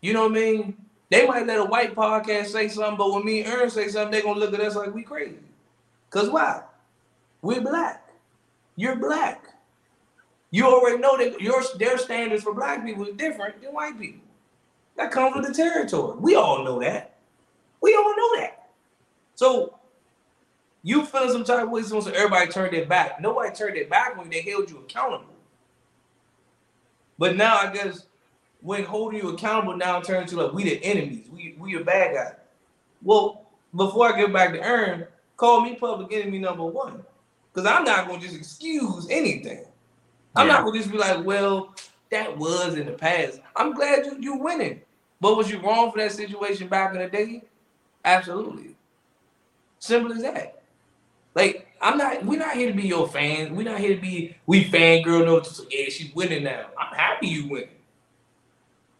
You 0.00 0.12
know 0.12 0.22
what 0.22 0.32
I 0.32 0.34
mean? 0.34 0.76
They 1.10 1.26
might 1.26 1.46
let 1.46 1.58
a 1.58 1.64
white 1.64 1.94
podcast 1.94 2.46
say 2.46 2.68
something, 2.68 2.96
but 2.96 3.12
when 3.12 3.24
me 3.24 3.40
and 3.40 3.52
Aaron 3.52 3.70
say 3.70 3.88
something, 3.88 4.12
they 4.12 4.22
gonna 4.22 4.38
look 4.38 4.54
at 4.54 4.60
us 4.60 4.76
like 4.76 4.94
we 4.94 5.02
crazy. 5.02 5.38
Cause 6.10 6.30
why? 6.30 6.62
We're 7.42 7.60
black. 7.60 8.08
You're 8.76 8.96
black. 8.96 9.44
You 10.50 10.66
already 10.66 10.98
know 10.98 11.16
that 11.18 11.40
your 11.40 11.62
their 11.78 11.98
standards 11.98 12.44
for 12.44 12.54
black 12.54 12.84
people 12.84 13.04
is 13.04 13.16
different 13.16 13.60
than 13.60 13.72
white 13.72 13.98
people. 13.98 14.27
That 14.98 15.12
comes 15.12 15.36
with 15.36 15.46
the 15.46 15.54
territory. 15.54 16.18
We 16.18 16.34
all 16.34 16.64
know 16.64 16.80
that. 16.80 17.16
We 17.80 17.94
all 17.94 18.16
know 18.16 18.40
that. 18.40 18.68
So 19.36 19.78
you 20.82 21.06
feel 21.06 21.30
some 21.30 21.44
type 21.44 21.62
of 21.62 21.70
way, 21.70 21.82
so 21.82 21.98
everybody 21.98 22.50
turned 22.50 22.74
their 22.74 22.84
back. 22.84 23.20
Nobody 23.20 23.54
turned 23.54 23.76
their 23.76 23.86
back 23.86 24.18
when 24.18 24.28
they 24.28 24.42
held 24.42 24.68
you 24.68 24.78
accountable. 24.78 25.34
But 27.16 27.36
now 27.36 27.58
I 27.58 27.72
guess 27.72 28.06
when 28.60 28.84
holding 28.84 29.20
you 29.20 29.28
accountable 29.28 29.76
now 29.76 30.00
turns 30.00 30.30
to 30.30 30.42
like 30.42 30.52
we 30.52 30.64
the 30.64 30.84
enemies, 30.84 31.26
we 31.32 31.54
we 31.58 31.76
a 31.76 31.84
bad 31.84 32.14
guy. 32.14 32.32
Well, 33.02 33.46
before 33.76 34.12
I 34.12 34.18
get 34.18 34.32
back 34.32 34.52
to 34.52 34.60
Aaron, 34.60 35.06
call 35.36 35.60
me 35.60 35.76
public 35.76 36.12
enemy 36.12 36.40
number 36.40 36.64
one. 36.64 37.04
Because 37.54 37.70
I'm 37.70 37.84
not 37.84 38.08
gonna 38.08 38.20
just 38.20 38.34
excuse 38.34 39.06
anything. 39.10 39.64
I'm 40.34 40.48
yeah. 40.48 40.54
not 40.54 40.64
gonna 40.64 40.76
just 40.76 40.90
be 40.90 40.98
like, 40.98 41.24
well, 41.24 41.74
that 42.10 42.36
was 42.36 42.74
in 42.74 42.86
the 42.86 42.92
past. 42.92 43.40
I'm 43.54 43.74
glad 43.74 44.04
you 44.04 44.16
you 44.18 44.36
winning. 44.36 44.80
But 45.20 45.36
was 45.36 45.50
you 45.50 45.58
wrong 45.60 45.90
for 45.90 45.98
that 45.98 46.12
situation 46.12 46.68
back 46.68 46.94
in 46.94 47.00
the 47.00 47.08
day? 47.08 47.42
Absolutely. 48.04 48.76
Simple 49.78 50.12
as 50.12 50.22
that. 50.22 50.62
Like 51.34 51.68
I'm 51.80 51.98
not. 51.98 52.24
We're 52.24 52.38
not 52.38 52.56
here 52.56 52.70
to 52.70 52.76
be 52.76 52.88
your 52.88 53.08
fans. 53.08 53.52
We're 53.52 53.70
not 53.70 53.80
here 53.80 53.94
to 53.94 54.00
be 54.00 54.36
we 54.46 54.64
fangirl. 54.64 55.24
No, 55.24 55.42
yeah, 55.70 55.88
she's 55.88 56.14
winning 56.14 56.44
now. 56.44 56.66
I'm 56.78 56.96
happy 56.96 57.28
you 57.28 57.48
win. 57.48 57.68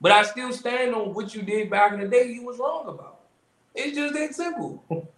But 0.01 0.13
I 0.13 0.23
still 0.23 0.53
stand 0.53 0.95
on 0.95 1.13
what 1.15 1.35
you 1.35 1.43
did 1.43 1.71
back 1.71 1.93
in 1.93 2.01
the 2.01 2.07
day. 2.07 2.29
You 2.29 2.45
was 2.45 2.59
wrong 2.59 2.89
about. 2.89 3.21
It's 3.75 3.97
just 3.97 4.15
that 4.15 4.35
simple. 4.35 4.85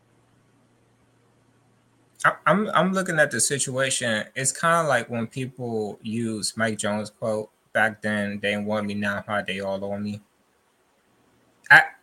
I'm 2.46 2.68
I'm 2.68 2.92
looking 2.92 3.18
at 3.18 3.30
the 3.30 3.40
situation. 3.40 4.24
It's 4.34 4.52
kind 4.52 4.86
of 4.86 4.88
like 4.88 5.08
when 5.08 5.26
people 5.26 5.98
use 6.02 6.56
Mike 6.56 6.78
Jones 6.78 7.10
quote 7.10 7.50
back 7.72 8.02
then. 8.02 8.40
They 8.40 8.56
want 8.56 8.86
me 8.86 8.94
now. 8.94 9.24
How 9.26 9.42
they 9.42 9.60
all 9.60 9.82
on 9.84 10.02
me. 10.02 10.20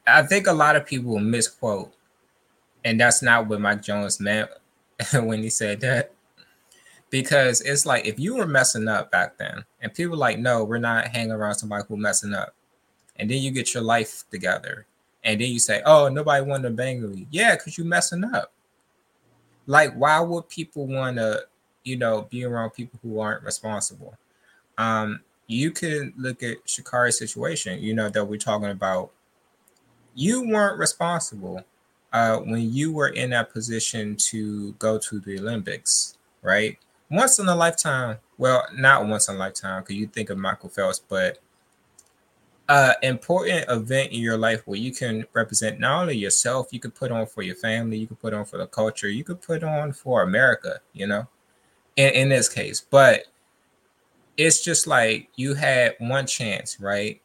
I 0.08 0.24
think 0.24 0.48
a 0.48 0.54
lot 0.54 0.76
of 0.76 0.86
people 0.86 1.20
misquote 1.20 1.94
and 2.88 3.00
that's 3.00 3.22
not 3.22 3.48
what 3.48 3.60
Mike 3.60 3.82
Jones 3.82 4.22
meant 4.22 4.50
when 5.14 5.44
he 5.44 5.50
said 5.50 5.82
that. 5.82 6.14
Because 7.10 7.60
it's 7.62 7.86
like 7.86 8.06
if 8.06 8.18
you 8.18 8.36
were 8.36 8.48
messing 8.48 8.88
up 8.88 9.12
back 9.12 9.38
then, 9.38 9.64
and 9.82 9.94
people 9.94 10.18
like, 10.18 10.40
no, 10.40 10.64
we're 10.64 10.78
not 10.78 11.08
hanging 11.08 11.32
around 11.32 11.56
somebody 11.56 11.84
who 11.88 11.98
messing 11.98 12.34
up, 12.34 12.54
and 13.18 13.30
then 13.30 13.42
you 13.42 13.52
get 13.52 13.74
your 13.74 13.84
life 13.84 14.24
together, 14.32 14.86
and 15.24 15.40
then 15.40 15.50
you 15.50 15.60
say, 15.60 15.82
"Oh, 15.86 16.10
nobody 16.10 16.46
won 16.46 16.62
the 16.62 16.70
Banger 16.70 17.08
League." 17.08 17.28
Yeah, 17.32 17.56
because 17.56 17.78
you 17.78 17.86
messing 17.86 18.26
up. 18.26 18.52
Like, 19.68 19.94
why 19.94 20.20
would 20.20 20.50
people 20.50 20.86
want 20.86 21.18
to, 21.18 21.46
you 21.84 21.98
know, 21.98 22.24
be 22.24 22.44
around 22.44 22.72
people 22.72 23.00
who 23.02 23.20
aren't 23.20 23.44
responsible? 23.44 24.18
Um, 24.78 25.22
you 25.48 25.72
can 25.72 26.14
look 26.18 26.44
at 26.44 26.66
Sha'Carri's 26.66 27.18
situation. 27.18 27.80
You 27.80 27.94
know 27.94 28.10
that 28.10 28.26
we're 28.26 28.38
talking 28.38 28.70
about. 28.70 29.12
You 30.18 30.50
weren't 30.50 30.80
responsible 30.80 31.64
uh, 32.12 32.38
when 32.40 32.74
you 32.74 32.92
were 32.92 33.10
in 33.10 33.30
that 33.30 33.54
position 33.54 34.16
to 34.16 34.72
go 34.74 34.98
to 34.98 35.20
the 35.20 35.40
Olympics, 35.40 36.18
right? 36.42 36.78
Once 37.12 37.38
in 37.38 37.48
a 37.48 37.56
lifetime. 37.56 38.18
Well, 38.40 38.66
not 38.74 39.06
once 39.06 39.30
in 39.30 39.36
a 39.36 39.38
lifetime, 39.38 39.84
because 39.84 39.96
you 39.96 40.08
think 40.08 40.32
of 40.32 40.40
Michael 40.40 40.70
Phelps, 40.70 41.00
but 41.08 41.38
uh 42.70 42.94
important 43.02 43.64
event 43.70 44.12
in 44.12 44.20
your 44.20 44.38
life 44.38 44.62
where 44.66 44.78
you 44.78 44.92
can 44.92 45.24
represent 45.34 45.80
not 45.80 46.02
only 46.02 46.18
yourself, 46.18 46.68
you 46.72 46.80
could 46.80 46.94
put 46.94 47.12
on 47.12 47.26
for 47.26 47.42
your 47.42 47.56
family, 47.56 47.98
you 47.98 48.08
could 48.08 48.20
put 48.20 48.34
on 48.34 48.44
for 48.44 48.58
the 48.58 48.68
culture, 48.68 49.10
you 49.10 49.24
could 49.24 49.42
put 49.42 49.64
on 49.64 49.94
for 49.94 50.24
America, 50.24 50.80
you 50.94 51.08
know, 51.08 51.28
in, 51.96 52.10
in 52.10 52.30
this 52.30 52.50
case. 52.50 52.82
But 52.82 53.26
it's 54.36 54.64
just 54.64 54.88
like 54.88 55.30
you 55.36 55.54
had 55.54 55.96
one 56.00 56.26
chance, 56.26 56.80
right? 56.80 57.22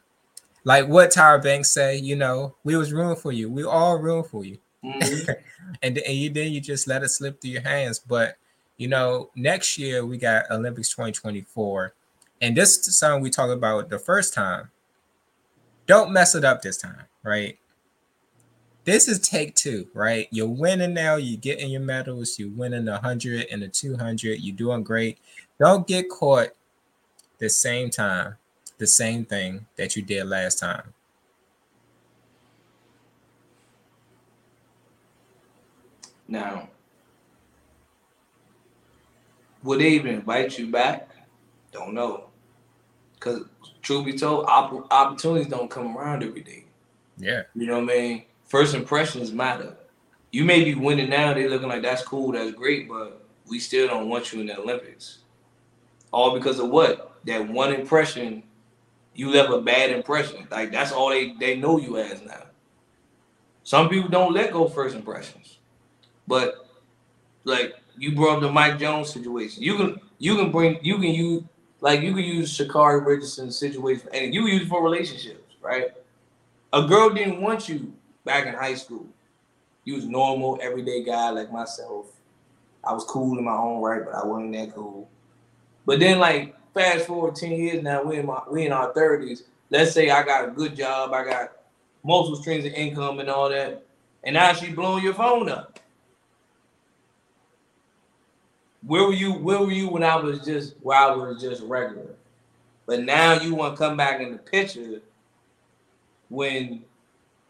Like 0.64 0.88
what 0.88 1.10
Tyra 1.10 1.42
Banks 1.42 1.70
say, 1.70 1.96
you 1.96 2.16
know, 2.16 2.56
we 2.64 2.76
was 2.76 2.92
rooting 2.92 3.16
for 3.16 3.32
you. 3.32 3.50
We 3.50 3.64
all 3.64 3.98
rooting 3.98 4.28
for 4.28 4.44
you. 4.44 4.58
Mm-hmm. 4.84 5.30
and, 5.82 5.98
and 5.98 6.16
you 6.16 6.30
then 6.30 6.52
you 6.52 6.60
just 6.60 6.86
let 6.86 7.02
it 7.02 7.08
slip 7.08 7.40
through 7.40 7.50
your 7.50 7.62
hands. 7.62 7.98
But 7.98 8.36
you 8.76 8.88
know, 8.88 9.30
next 9.34 9.78
year 9.78 10.04
we 10.04 10.18
got 10.18 10.50
Olympics 10.50 10.90
2024. 10.90 11.94
And 12.40 12.56
this 12.56 12.86
is 12.88 12.98
something 12.98 13.22
we 13.22 13.30
talked 13.30 13.52
about 13.52 13.88
the 13.88 13.98
first 13.98 14.34
time 14.34 14.70
don't 15.86 16.12
mess 16.12 16.34
it 16.34 16.44
up 16.44 16.62
this 16.62 16.76
time, 16.76 17.04
right? 17.22 17.58
This 18.84 19.08
is 19.08 19.20
take 19.20 19.54
two, 19.54 19.88
right? 19.94 20.26
You're 20.30 20.48
winning 20.48 20.94
now. 20.94 21.16
You're 21.16 21.40
getting 21.40 21.70
your 21.70 21.80
medals. 21.80 22.38
You're 22.38 22.50
winning 22.50 22.84
the 22.84 22.92
100 22.92 23.46
and 23.50 23.62
the 23.62 23.68
200. 23.68 24.40
You're 24.40 24.56
doing 24.56 24.82
great. 24.82 25.18
Don't 25.58 25.86
get 25.86 26.08
caught 26.08 26.48
the 27.38 27.48
same 27.48 27.90
time, 27.90 28.36
the 28.78 28.86
same 28.86 29.24
thing 29.24 29.66
that 29.76 29.96
you 29.96 30.02
did 30.02 30.24
last 30.24 30.58
time. 30.58 30.94
Now, 36.28 36.68
would 39.62 39.80
they 39.80 39.90
even 39.90 40.14
invite 40.14 40.58
you 40.58 40.68
back? 40.70 41.10
Don't 41.72 41.94
know. 41.94 42.28
Because 43.14 43.44
truth 43.82 44.04
be 44.06 44.14
told, 44.14 44.46
opp- 44.46 44.90
opportunities 44.90 45.48
don't 45.48 45.70
come 45.70 45.96
around 45.96 46.22
every 46.22 46.40
day. 46.40 46.64
Yeah. 47.18 47.42
You 47.54 47.66
know 47.66 47.80
what 47.80 47.92
I 47.92 47.98
mean? 47.98 48.22
First 48.46 48.74
impressions 48.74 49.32
matter. 49.32 49.76
You 50.30 50.44
may 50.44 50.64
be 50.64 50.74
winning 50.74 51.10
now, 51.10 51.34
they 51.34 51.46
looking 51.48 51.68
like 51.68 51.82
that's 51.82 52.02
cool, 52.02 52.32
that's 52.32 52.52
great, 52.52 52.88
but 52.88 53.26
we 53.46 53.58
still 53.58 53.86
don't 53.86 54.08
want 54.08 54.32
you 54.32 54.40
in 54.40 54.46
the 54.46 54.58
Olympics. 54.58 55.18
All 56.10 56.34
because 56.34 56.58
of 56.58 56.70
what? 56.70 57.20
That 57.26 57.48
one 57.48 57.72
impression, 57.72 58.42
you 59.14 59.30
left 59.30 59.50
a 59.50 59.60
bad 59.60 59.90
impression. 59.90 60.46
Like 60.50 60.72
that's 60.72 60.92
all 60.92 61.10
they, 61.10 61.34
they 61.38 61.56
know 61.56 61.78
you 61.78 61.98
as 61.98 62.22
now. 62.22 62.42
Some 63.64 63.88
people 63.88 64.08
don't 64.08 64.32
let 64.32 64.52
go 64.52 64.68
first 64.68 64.96
impressions. 64.96 65.58
But 66.26 66.66
like 67.44 67.74
you 67.96 68.14
brought 68.14 68.36
up 68.36 68.40
the 68.42 68.50
Mike 68.50 68.78
Jones 68.78 69.10
situation. 69.10 69.62
You 69.62 69.76
can 69.76 70.00
you 70.18 70.36
can 70.36 70.50
bring 70.50 70.78
you 70.82 70.94
can 70.96 71.10
use 71.10 71.44
like 71.80 72.00
you 72.00 72.14
can 72.14 72.24
use 72.24 72.56
Sha'Carri 72.56 73.04
Richardson's 73.04 73.58
situation, 73.58 74.08
and 74.14 74.32
you 74.32 74.46
use 74.46 74.68
for 74.68 74.82
relationships, 74.82 75.56
right? 75.60 75.88
A 76.72 76.86
girl 76.86 77.10
didn't 77.10 77.40
want 77.40 77.68
you 77.68 77.92
back 78.24 78.46
in 78.46 78.54
high 78.54 78.74
school. 78.74 79.06
You 79.84 79.94
was 79.94 80.06
normal, 80.06 80.58
everyday 80.62 81.02
guy 81.02 81.30
like 81.30 81.52
myself. 81.52 82.06
I 82.84 82.92
was 82.92 83.04
cool 83.04 83.36
in 83.36 83.44
my 83.44 83.56
own 83.56 83.80
right, 83.82 84.04
but 84.04 84.14
I 84.14 84.24
wasn't 84.24 84.52
that 84.52 84.74
cool. 84.74 85.08
But 85.84 85.98
then, 85.98 86.20
like 86.20 86.54
fast 86.74 87.06
forward 87.06 87.36
ten 87.36 87.52
years 87.52 87.82
now, 87.82 88.02
we 88.02 88.18
in 88.18 88.26
my 88.26 88.42
we 88.50 88.66
in 88.66 88.72
our 88.72 88.92
thirties. 88.92 89.44
Let's 89.70 89.92
say 89.92 90.10
I 90.10 90.22
got 90.22 90.48
a 90.48 90.50
good 90.50 90.76
job, 90.76 91.12
I 91.12 91.24
got 91.24 91.52
multiple 92.04 92.40
streams 92.40 92.64
of 92.64 92.72
income 92.72 93.20
and 93.20 93.28
all 93.30 93.48
that, 93.48 93.84
and 94.24 94.34
now 94.34 94.52
she 94.52 94.72
blowing 94.72 95.04
your 95.04 95.14
phone 95.14 95.48
up. 95.48 95.78
Where 98.86 99.04
were 99.04 99.12
you? 99.12 99.32
Where 99.32 99.60
were 99.60 99.70
you 99.70 99.88
when 99.88 100.02
I 100.02 100.16
was 100.16 100.44
just 100.44 100.74
where 100.82 100.98
I 100.98 101.14
was 101.14 101.40
just 101.40 101.62
regular? 101.62 102.16
But 102.86 103.04
now 103.04 103.40
you 103.40 103.54
want 103.54 103.76
to 103.76 103.78
come 103.78 103.96
back 103.96 104.20
in 104.20 104.32
the 104.32 104.38
picture 104.38 105.00
when 106.28 106.82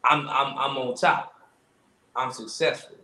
I'm 0.04 0.28
I'm 0.28 0.58
I'm 0.58 0.76
on 0.76 0.94
top. 0.94 1.34
I'm 2.14 2.32
successful. 2.32 2.96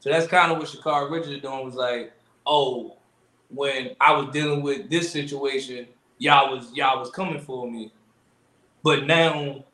So 0.00 0.10
that's 0.10 0.26
kind 0.26 0.52
of 0.52 0.58
what 0.58 0.68
Sha'Carri 0.68 1.10
Richards 1.10 1.42
doing 1.42 1.64
was 1.64 1.74
like, 1.74 2.12
oh, 2.46 2.96
when 3.50 3.94
I 4.00 4.12
was 4.12 4.32
dealing 4.32 4.62
with 4.62 4.90
this 4.90 5.10
situation, 5.10 5.86
y'all 6.18 6.54
was 6.54 6.72
y'all 6.72 6.98
was 6.98 7.10
coming 7.10 7.40
for 7.40 7.70
me. 7.70 7.92
But 8.82 9.06
now, 9.06 9.64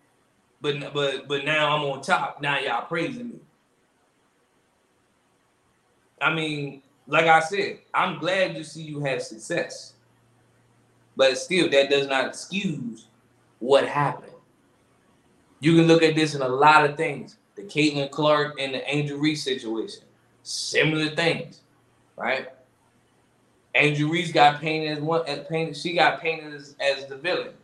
but 0.61 0.93
but 0.93 1.29
but 1.29 1.45
now 1.45 1.77
I'm 1.77 1.85
on 1.85 2.03
top. 2.03 2.41
Now 2.41 2.59
y'all 2.59 2.87
praising 2.87 3.29
me. 3.29 3.41
I 6.21 6.35
mean, 6.35 6.83
like 7.07 7.27
I 7.27 7.41
said, 7.41 7.79
I'm 7.95 8.19
glad 8.19 8.55
to 8.55 8.65
see 8.65 8.83
you 8.83 9.01
have 9.01 9.23
success. 9.23 9.95
But 11.17 11.39
still, 11.39 11.69
that 11.71 11.91
does 11.91 12.07
not 12.07 12.29
excuse 12.29 13.07
what 13.59 13.87
happened. 13.87 14.33
You 15.61 15.77
can 15.77 15.87
look 15.87 16.03
at 16.03 16.15
this 16.15 16.35
in 16.35 16.43
a 16.43 16.49
lot 16.49 16.89
of 16.89 16.97
things. 16.97 17.37
The 17.57 17.63
Caitlin 17.63 18.11
Clark 18.11 18.59
and 18.59 18.73
the 18.75 18.89
Angel 18.89 19.19
Reese 19.19 19.43
situation. 19.45 20.05
Similar 20.43 21.15
things, 21.15 21.61
right? 22.17 22.49
Angel 23.75 24.09
Reese 24.09 24.33
got 24.33 24.61
painted 24.61 24.99
as 24.99 25.01
one 25.01 25.27
as 25.27 25.47
painted, 25.49 25.77
she 25.77 25.95
got 25.95 26.21
painted 26.21 26.55
as, 26.55 26.75
as 26.81 27.07
the 27.07 27.17
villain. 27.17 27.55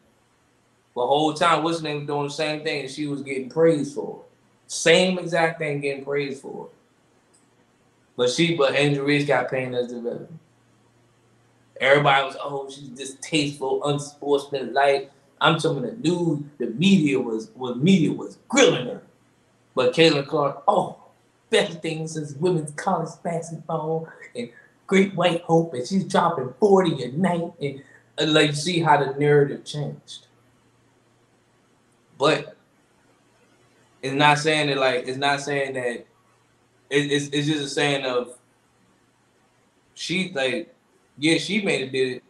The 0.94 1.06
whole 1.06 1.34
time, 1.34 1.62
what's 1.62 1.82
name 1.82 2.06
doing 2.06 2.28
the 2.28 2.32
same 2.32 2.62
thing 2.62 2.82
and 2.82 2.90
she 2.90 3.06
was 3.06 3.22
getting 3.22 3.50
praised 3.50 3.94
for. 3.94 4.22
Same 4.66 5.18
exact 5.18 5.58
thing 5.58 5.80
getting 5.80 6.04
praised 6.04 6.40
for. 6.40 6.68
But 8.16 8.30
she, 8.30 8.56
but 8.56 8.74
Angel 8.74 9.04
Reese 9.04 9.26
got 9.26 9.50
painted 9.50 9.78
as 9.78 9.92
the 9.92 10.00
villain. 10.00 10.38
Everybody 11.80 12.24
was, 12.24 12.36
oh, 12.40 12.70
she's 12.70 12.88
distasteful, 12.88 13.84
unsportsmanlike. 13.84 15.10
I'm 15.40 15.58
talking 15.58 15.82
the 15.82 15.92
news, 15.92 16.44
the 16.56 16.68
media 16.68 17.20
was, 17.20 17.50
was 17.54 17.76
media 17.76 18.12
was 18.12 18.38
grilling 18.48 18.86
her. 18.86 19.02
But 19.74 19.92
Caitlin 19.92 20.26
Clark, 20.26 20.62
oh, 20.66 20.96
best 21.50 21.82
thing 21.82 22.08
since 22.08 22.32
women's 22.32 22.70
college 22.72 23.10
basketball 23.22 24.08
and 24.34 24.48
Great 24.86 25.14
White 25.14 25.42
Hope, 25.42 25.74
and 25.74 25.86
she's 25.86 26.04
dropping 26.04 26.54
40 26.60 27.02
a 27.02 27.12
night, 27.12 27.52
and, 27.60 27.82
and 28.18 28.32
like 28.32 28.54
see 28.54 28.80
how 28.80 29.02
the 29.02 29.18
narrative 29.18 29.64
changed. 29.64 30.26
But 32.18 32.56
it's 34.02 34.14
not 34.14 34.38
saying 34.38 34.68
that 34.68 34.78
like 34.78 35.06
it's 35.06 35.18
not 35.18 35.40
saying 35.40 35.74
that 35.74 35.86
it, 35.90 36.06
it's, 36.90 37.28
it's 37.28 37.46
just 37.46 37.64
a 37.64 37.68
saying 37.68 38.04
of 38.04 38.36
she 39.94 40.32
like 40.34 40.74
yeah 41.18 41.38
she 41.38 41.62
made 41.62 41.82
it 41.82 41.92
did 41.92 42.16
it 42.16 42.22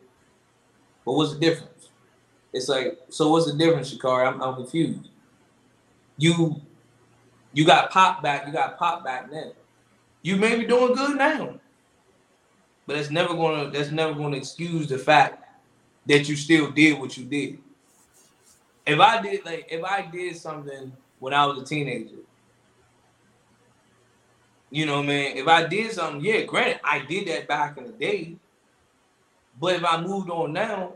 but 1.04 1.12
what's 1.12 1.34
the 1.34 1.38
difference? 1.38 1.88
It's 2.52 2.68
like 2.68 2.98
so 3.10 3.30
what's 3.30 3.46
the 3.46 3.56
difference 3.56 3.94
Sha'Carri 3.94 4.26
I'm, 4.26 4.42
I'm 4.42 4.54
confused. 4.54 5.10
You 6.16 6.60
you 7.52 7.66
got 7.66 7.90
pop 7.90 8.22
back 8.22 8.46
you 8.46 8.52
got 8.52 8.78
pop 8.78 9.04
back 9.04 9.30
then 9.30 9.52
you 10.22 10.36
may 10.36 10.58
be 10.58 10.66
doing 10.66 10.94
good 10.94 11.16
now 11.16 11.60
but 12.86 12.96
that's 12.96 13.10
never 13.10 13.34
gonna 13.34 13.70
that's 13.70 13.90
never 13.90 14.14
gonna 14.14 14.36
excuse 14.36 14.86
the 14.86 14.98
fact 14.98 15.44
that 16.06 16.28
you 16.28 16.36
still 16.36 16.70
did 16.70 16.98
what 16.98 17.16
you 17.16 17.24
did 17.24 17.58
if 18.86 19.00
I 19.00 19.20
did 19.20 19.44
like 19.44 19.66
if 19.70 19.84
I 19.84 20.02
did 20.02 20.36
something 20.36 20.92
when 21.18 21.34
I 21.34 21.46
was 21.46 21.62
a 21.62 21.64
teenager 21.64 22.16
you 24.70 24.84
know, 24.84 25.02
man, 25.02 25.36
if 25.36 25.46
I 25.46 25.66
did 25.66 25.92
something, 25.92 26.20
yeah, 26.24 26.42
granted, 26.42 26.80
I 26.82 26.98
did 27.00 27.28
that 27.28 27.46
back 27.46 27.78
in 27.78 27.84
the 27.84 27.92
day. 27.92 28.36
But 29.60 29.76
if 29.76 29.84
I 29.84 30.00
moved 30.00 30.28
on 30.28 30.52
now, 30.52 30.92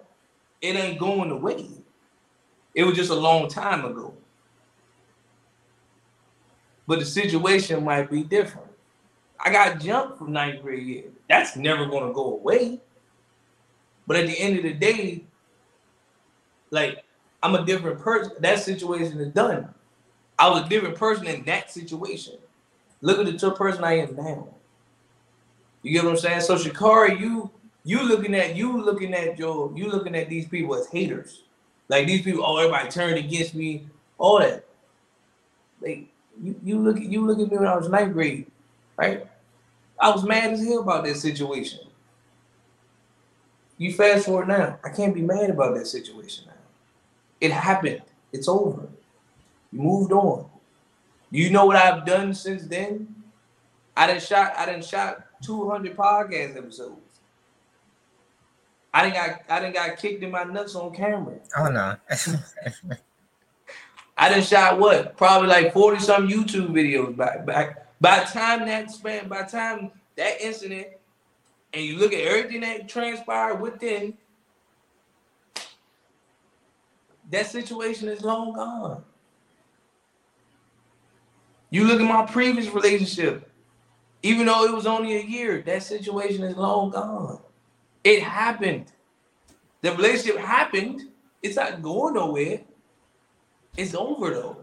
it 0.61 0.76
ain't 0.76 0.99
going 0.99 1.30
away. 1.30 1.68
It 2.75 2.85
was 2.85 2.97
just 2.97 3.11
a 3.11 3.14
long 3.14 3.49
time 3.49 3.85
ago. 3.85 4.14
But 6.87 6.99
the 6.99 7.06
situation 7.06 7.85
might 7.85 8.11
be 8.11 8.23
different. 8.23 8.68
I 9.38 9.50
got 9.50 9.80
jumped 9.80 10.18
from 10.18 10.32
ninth 10.32 10.62
grade 10.62 10.87
year. 10.87 11.04
That's 11.30 11.54
never 11.54 11.87
gonna 11.87 12.12
go 12.12 12.34
away. 12.34 12.80
But 14.06 14.16
at 14.16 14.26
the 14.26 14.37
end 14.38 14.56
of 14.56 14.64
the 14.64 14.75
day, 14.75 15.25
like 16.70 17.04
I'm 17.40 17.54
a 17.54 17.64
different 17.64 18.00
person. 18.00 18.32
That 18.40 18.58
situation 18.58 19.20
is 19.20 19.28
done. 19.28 19.72
I 20.40 20.50
was 20.50 20.64
a 20.64 20.68
different 20.68 20.96
person 20.96 21.28
in 21.28 21.44
that 21.44 21.70
situation. 21.70 22.34
Look 23.00 23.20
at 23.20 23.26
the 23.26 23.38
two 23.38 23.52
person 23.52 23.84
I 23.84 23.99
am 23.99 24.16
now. 24.16 24.49
You 25.82 25.92
get 25.92 26.04
what 26.04 26.10
I'm 26.10 26.16
saying? 26.16 26.40
So 26.40 26.56
Sha'Carri, 26.56 27.20
you 27.20 27.49
you 27.84 28.02
looking 28.02 28.34
at 28.34 28.56
you 28.56 28.82
looking 28.82 29.14
at 29.14 29.38
your 29.38 29.72
you 29.76 29.88
looking 29.88 30.16
at 30.16 30.28
these 30.28 30.49
people 30.49 30.75
as 30.75 30.88
haters. 30.88 31.44
Like 31.88 32.08
these 32.08 32.22
people, 32.22 32.44
oh, 32.44 32.58
everybody 32.58 32.88
turned 32.90 33.18
against 33.18 33.54
me, 33.54 33.87
all 34.18 34.40
that. 34.40 34.64
Like 35.80 36.08
you, 36.42 36.56
you 36.64 36.78
look 36.80 36.96
at 36.96 37.04
you 37.04 37.25
look 37.25 37.38
at 37.38 37.49
me 37.49 37.56
when 37.56 37.68
I 37.68 37.76
was 37.76 37.88
ninth 37.88 38.14
grade, 38.14 38.50
right? 38.96 39.29
I 40.00 40.11
was 40.11 40.25
mad 40.25 40.52
as 40.52 40.64
hell 40.64 40.80
about 40.80 41.04
that 41.04 41.16
situation. 41.16 41.80
You 43.76 43.92
fast 43.92 44.26
forward 44.26 44.49
now, 44.49 44.78
I 44.85 44.90
can't 44.90 45.14
be 45.14 45.23
mad 45.23 45.50
about 45.50 45.75
that 45.75 45.87
situation 45.87 46.45
now. 46.47 46.52
It 47.40 47.50
happened. 47.50 48.02
It's 48.33 48.49
over. 48.49 48.88
You 49.73 49.80
moved 49.80 50.12
on. 50.12 50.47
You 51.30 51.50
know 51.50 51.66
what 51.66 51.76
I've 51.76 52.04
done 52.04 52.35
since 52.35 52.64
then? 52.64 53.14
I 53.97 54.07
didn't 54.07 54.23
shot 54.23 54.54
I 54.57 54.66
didn't 54.66 54.85
shot 54.85 55.25
200 55.42 55.97
podcast 55.97 56.57
episodes. 56.57 57.00
I 58.92 59.04
didn't 59.04 59.14
got 59.14 59.40
I 59.49 59.61
didn't 59.61 59.75
got 59.75 59.97
kicked 59.97 60.23
in 60.23 60.30
my 60.30 60.45
nuts 60.45 60.75
on 60.75 60.95
camera. 60.95 61.37
Oh 61.57 61.69
no. 61.69 61.97
I 64.19 64.28
didn't 64.28 64.45
shot 64.45 64.78
what? 64.78 65.16
Probably 65.16 65.49
like 65.49 65.73
40 65.73 66.00
some 66.00 66.28
YouTube 66.28 66.71
videos 66.71 67.16
back 67.16 67.47
back 67.47 67.89
by 68.00 68.25
time 68.25 68.66
that 68.66 68.90
span, 68.90 69.28
by 69.28 69.42
time 69.42 69.90
that 70.16 70.40
incident, 70.40 70.88
and 71.73 71.85
you 71.85 71.99
look 71.99 72.12
at 72.12 72.21
everything 72.21 72.62
that 72.62 72.88
transpired 72.88 73.61
within, 73.61 74.16
that 77.30 77.47
situation 77.47 78.09
is 78.09 78.23
long 78.23 78.52
gone. 78.52 79.04
You 81.71 81.85
look 81.85 82.00
at 82.00 82.07
my 82.07 82.26
previous 82.26 82.69
relationship, 82.69 83.49
even 84.23 84.47
though 84.47 84.64
it 84.64 84.75
was 84.75 84.87
only 84.87 85.16
a 85.16 85.23
year, 85.23 85.62
that 85.62 85.83
situation 85.85 86.42
is 86.42 86.57
long 86.57 86.90
gone. 86.90 87.38
It 88.02 88.23
happened. 88.23 88.92
The 89.83 89.92
relationship 89.92 90.38
happened. 90.38 91.02
It's 91.42 91.57
not 91.57 91.80
going 91.80 92.14
nowhere. 92.14 92.61
It's 93.76 93.95
over 93.95 94.30
though. 94.30 94.62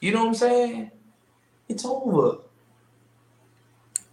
You 0.00 0.12
know 0.12 0.20
what 0.20 0.28
I'm 0.28 0.34
saying? 0.34 0.90
It's 1.70 1.84
over. 1.84 2.38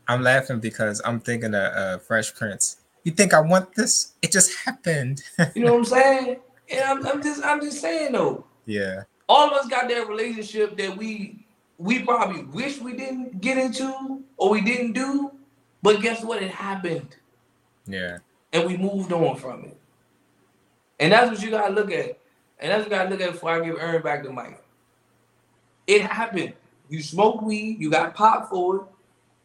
I'm 0.07 0.21
laughing 0.21 0.59
because 0.59 1.01
I'm 1.03 1.19
thinking 1.19 1.55
of 1.55 1.73
uh, 1.73 1.97
Fresh 1.97 2.35
Prince. 2.35 2.77
You 3.03 3.11
think 3.11 3.33
I 3.33 3.41
want 3.41 3.73
this? 3.73 4.13
It 4.21 4.31
just 4.31 4.53
happened. 4.63 5.23
you 5.55 5.65
know 5.65 5.73
what 5.73 5.79
I'm 5.79 5.85
saying? 5.85 6.37
And 6.69 6.81
I'm, 6.81 7.07
I'm 7.07 7.23
just 7.23 7.43
I'm 7.43 7.59
just 7.59 7.81
saying 7.81 8.11
though. 8.11 8.45
Yeah. 8.67 9.03
All 9.27 9.47
of 9.47 9.53
us 9.53 9.67
got 9.67 9.89
that 9.89 10.07
relationship 10.07 10.77
that 10.77 10.95
we 10.95 11.47
we 11.79 12.03
probably 12.03 12.43
wish 12.43 12.79
we 12.79 12.93
didn't 12.93 13.41
get 13.41 13.57
into 13.57 14.21
or 14.37 14.51
we 14.51 14.61
didn't 14.61 14.93
do, 14.93 15.31
but 15.81 15.99
guess 16.01 16.23
what? 16.23 16.43
It 16.43 16.51
happened. 16.51 17.15
Yeah. 17.87 18.19
And 18.53 18.65
we 18.65 18.77
moved 18.77 19.11
on 19.11 19.35
from 19.35 19.63
it. 19.65 19.77
And 20.99 21.11
that's 21.11 21.31
what 21.31 21.41
you 21.41 21.49
gotta 21.49 21.73
look 21.73 21.91
at. 21.91 22.19
And 22.59 22.71
that's 22.71 22.83
what 22.83 22.91
you 22.91 22.97
gotta 22.97 23.09
look 23.09 23.21
at 23.21 23.31
before 23.31 23.49
I 23.49 23.65
give 23.65 23.79
Aaron 23.79 24.03
back 24.03 24.23
the 24.23 24.31
mic. 24.31 24.63
It 25.87 26.03
happened. 26.03 26.53
You 26.89 27.01
smoke 27.01 27.41
weed, 27.41 27.79
you 27.79 27.89
got 27.89 28.15
popped 28.15 28.49
for 28.49 28.75
it. 28.77 28.81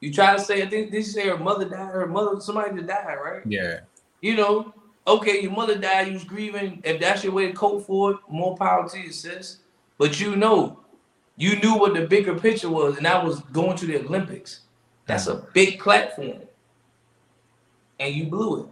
You 0.00 0.12
try 0.12 0.36
to 0.36 0.42
say, 0.42 0.62
I 0.62 0.66
think 0.66 0.90
this 0.90 1.12
say 1.12 1.28
her 1.28 1.38
mother 1.38 1.64
died, 1.64 1.92
her 1.92 2.06
mother, 2.06 2.40
somebody 2.40 2.74
to 2.76 2.82
die, 2.82 3.14
right? 3.14 3.42
Yeah. 3.46 3.80
You 4.20 4.36
know, 4.36 4.74
okay, 5.06 5.40
your 5.40 5.52
mother 5.52 5.76
died, 5.76 6.08
you 6.08 6.14
was 6.14 6.24
grieving. 6.24 6.80
If 6.84 7.00
that's 7.00 7.22
your 7.22 7.32
way 7.32 7.48
to 7.48 7.52
cope 7.52 7.86
for 7.86 8.12
it, 8.12 8.16
more 8.28 8.56
power 8.56 8.88
to 8.88 8.98
you, 8.98 9.12
sis. 9.12 9.58
But 9.98 10.20
you 10.20 10.36
know, 10.36 10.80
you 11.36 11.56
knew 11.60 11.76
what 11.76 11.94
the 11.94 12.06
bigger 12.06 12.38
picture 12.38 12.70
was, 12.70 12.96
and 12.96 13.06
that 13.06 13.24
was 13.24 13.40
going 13.52 13.76
to 13.78 13.86
the 13.86 13.98
Olympics. 13.98 14.60
That's 15.06 15.26
a 15.26 15.46
big 15.52 15.78
platform. 15.78 16.42
And 17.98 18.14
you 18.14 18.26
blew 18.26 18.62
it. 18.62 18.66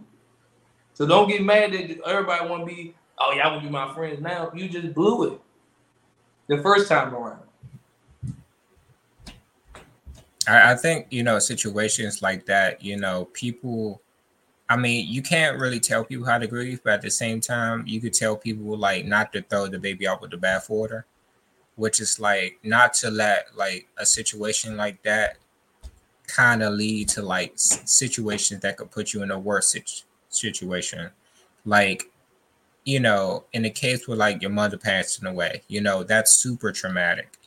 So 0.93 1.05
don't 1.07 1.29
get 1.29 1.43
mad 1.43 1.71
that 1.73 1.99
everybody 2.05 2.49
want 2.49 2.67
to 2.67 2.75
be, 2.75 2.93
oh, 3.17 3.31
y'all 3.33 3.51
want 3.51 3.63
to 3.63 3.67
be 3.67 3.71
my 3.71 3.93
friends 3.93 4.21
now. 4.21 4.51
You 4.53 4.67
just 4.67 4.93
blew 4.93 5.31
it 5.33 5.41
the 6.47 6.61
first 6.61 6.89
time 6.89 7.15
around. 7.15 7.39
I, 10.47 10.71
I 10.71 10.75
think 10.75 11.07
you 11.09 11.23
know 11.23 11.39
situations 11.39 12.21
like 12.21 12.45
that. 12.45 12.83
You 12.83 12.97
know, 12.97 13.25
people. 13.33 14.01
I 14.69 14.77
mean, 14.77 15.05
you 15.09 15.21
can't 15.21 15.59
really 15.59 15.81
tell 15.81 16.05
people 16.05 16.25
how 16.25 16.37
to 16.37 16.47
grieve, 16.47 16.81
but 16.81 16.93
at 16.93 17.01
the 17.01 17.11
same 17.11 17.41
time, 17.41 17.83
you 17.85 17.99
could 17.99 18.13
tell 18.13 18.37
people 18.37 18.77
like 18.77 19.05
not 19.05 19.33
to 19.33 19.41
throw 19.41 19.67
the 19.67 19.77
baby 19.77 20.07
out 20.07 20.21
with 20.21 20.31
the 20.31 20.37
bathwater, 20.37 21.03
which 21.75 21.99
is 21.99 22.21
like 22.21 22.57
not 22.63 22.93
to 22.95 23.11
let 23.11 23.47
like 23.57 23.89
a 23.97 24.05
situation 24.05 24.77
like 24.77 25.03
that 25.03 25.37
kind 26.27 26.63
of 26.63 26.73
lead 26.73 27.09
to 27.09 27.21
like 27.21 27.51
situations 27.55 28.61
that 28.61 28.77
could 28.77 28.91
put 28.91 29.13
you 29.13 29.23
in 29.23 29.31
a 29.31 29.39
worse 29.39 29.69
situ- 29.69 30.05
situation. 30.29 31.09
Like, 31.65 32.11
you 32.85 32.99
know, 32.99 33.45
in 33.53 33.63
the 33.63 33.69
case 33.69 34.07
where 34.07 34.17
like 34.17 34.41
your 34.41 34.51
mother 34.51 34.77
passing 34.77 35.27
away, 35.27 35.63
you 35.67 35.81
know, 35.81 36.03
that's 36.03 36.31
super 36.33 36.71
traumatic. 36.71 37.37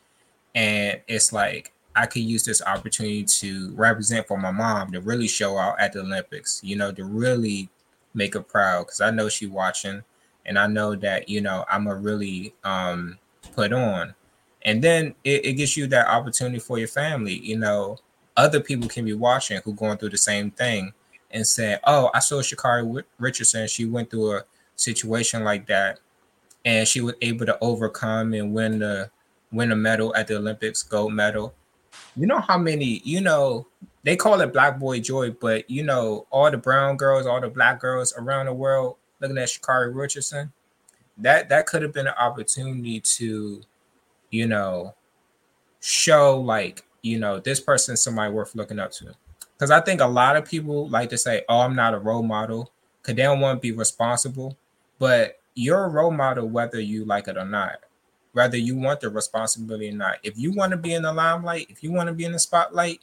And 0.54 1.00
it's 1.08 1.32
like 1.32 1.72
I 1.96 2.06
could 2.06 2.22
use 2.22 2.44
this 2.44 2.62
opportunity 2.62 3.24
to 3.24 3.72
represent 3.74 4.26
for 4.26 4.36
my 4.36 4.50
mom 4.50 4.92
to 4.92 5.00
really 5.00 5.28
show 5.28 5.56
out 5.58 5.78
at 5.78 5.92
the 5.92 6.00
Olympics, 6.00 6.60
you 6.64 6.76
know, 6.76 6.92
to 6.92 7.04
really 7.04 7.70
make 8.14 8.34
her 8.34 8.40
proud 8.40 8.86
because 8.86 9.00
I 9.00 9.10
know 9.10 9.28
she 9.28 9.46
watching 9.46 10.02
and 10.46 10.58
I 10.58 10.66
know 10.66 10.94
that, 10.96 11.28
you 11.28 11.40
know, 11.40 11.64
I'm 11.70 11.86
a 11.86 11.94
really 11.94 12.54
um 12.64 13.18
put 13.54 13.72
on. 13.72 14.14
And 14.62 14.82
then 14.82 15.14
it, 15.24 15.44
it 15.44 15.52
gives 15.54 15.76
you 15.76 15.86
that 15.88 16.08
opportunity 16.08 16.58
for 16.58 16.78
your 16.78 16.88
family, 16.88 17.34
you 17.34 17.58
know, 17.58 17.98
other 18.36 18.60
people 18.60 18.88
can 18.88 19.04
be 19.04 19.14
watching 19.14 19.60
who 19.64 19.74
going 19.74 19.98
through 19.98 20.10
the 20.10 20.18
same 20.18 20.50
thing 20.50 20.92
and 21.30 21.46
say, 21.46 21.78
Oh, 21.84 22.10
I 22.14 22.18
saw 22.18 22.40
Sha'Carri 22.40 23.04
Richardson. 23.18 23.68
She 23.68 23.84
went 23.84 24.10
through 24.10 24.38
a 24.38 24.44
situation 24.76 25.44
like 25.44 25.66
that 25.66 26.00
and 26.64 26.88
she 26.88 27.00
was 27.00 27.14
able 27.20 27.46
to 27.46 27.58
overcome 27.60 28.34
and 28.34 28.52
win 28.52 28.80
the 28.80 29.10
win 29.52 29.70
a 29.70 29.76
medal 29.76 30.14
at 30.16 30.26
the 30.26 30.36
Olympics, 30.36 30.82
gold 30.82 31.12
medal 31.12 31.54
you 32.16 32.26
know 32.26 32.40
how 32.40 32.58
many, 32.58 33.00
you 33.04 33.20
know, 33.20 33.66
they 34.02 34.16
call 34.16 34.40
it 34.40 34.52
black 34.52 34.78
boy 34.78 35.00
joy, 35.00 35.30
but 35.30 35.68
you 35.68 35.82
know, 35.82 36.26
all 36.30 36.50
the 36.50 36.56
brown 36.56 36.96
girls, 36.96 37.26
all 37.26 37.40
the 37.40 37.48
black 37.48 37.80
girls 37.80 38.14
around 38.16 38.46
the 38.46 38.54
world 38.54 38.96
looking 39.20 39.38
at 39.38 39.48
Sha'Carri 39.48 39.94
Richardson, 39.94 40.52
that 41.18 41.48
that 41.48 41.66
could 41.66 41.82
have 41.82 41.92
been 41.92 42.06
an 42.06 42.14
opportunity 42.18 43.00
to, 43.00 43.62
you 44.30 44.46
know, 44.46 44.94
show 45.80 46.40
like, 46.40 46.84
you 47.02 47.18
know, 47.18 47.40
this 47.40 47.60
person 47.60 47.94
is 47.94 48.02
somebody 48.02 48.32
worth 48.32 48.54
looking 48.54 48.78
up 48.78 48.92
to. 48.92 49.14
Because 49.56 49.70
I 49.70 49.80
think 49.80 50.00
a 50.00 50.06
lot 50.06 50.36
of 50.36 50.44
people 50.44 50.88
like 50.88 51.10
to 51.10 51.18
say, 51.18 51.44
Oh, 51.48 51.60
I'm 51.60 51.76
not 51.76 51.94
a 51.94 51.98
role 51.98 52.22
model, 52.22 52.70
because 53.00 53.16
they 53.16 53.22
don't 53.22 53.40
want 53.40 53.58
to 53.58 53.60
be 53.60 53.72
responsible. 53.72 54.56
But 54.98 55.40
you're 55.54 55.84
a 55.84 55.88
role 55.88 56.10
model 56.10 56.48
whether 56.48 56.80
you 56.80 57.04
like 57.04 57.28
it 57.28 57.36
or 57.36 57.44
not 57.44 57.78
whether 58.34 58.58
you 58.58 58.76
want 58.76 59.00
the 59.00 59.08
responsibility 59.08 59.88
or 59.88 59.92
not. 59.92 60.18
If 60.22 60.36
you 60.36 60.52
want 60.52 60.72
to 60.72 60.76
be 60.76 60.92
in 60.92 61.02
the 61.02 61.12
limelight, 61.12 61.68
if 61.70 61.82
you 61.82 61.90
want 61.92 62.08
to 62.08 62.12
be 62.12 62.24
in 62.24 62.32
the 62.32 62.38
spotlight, 62.38 63.00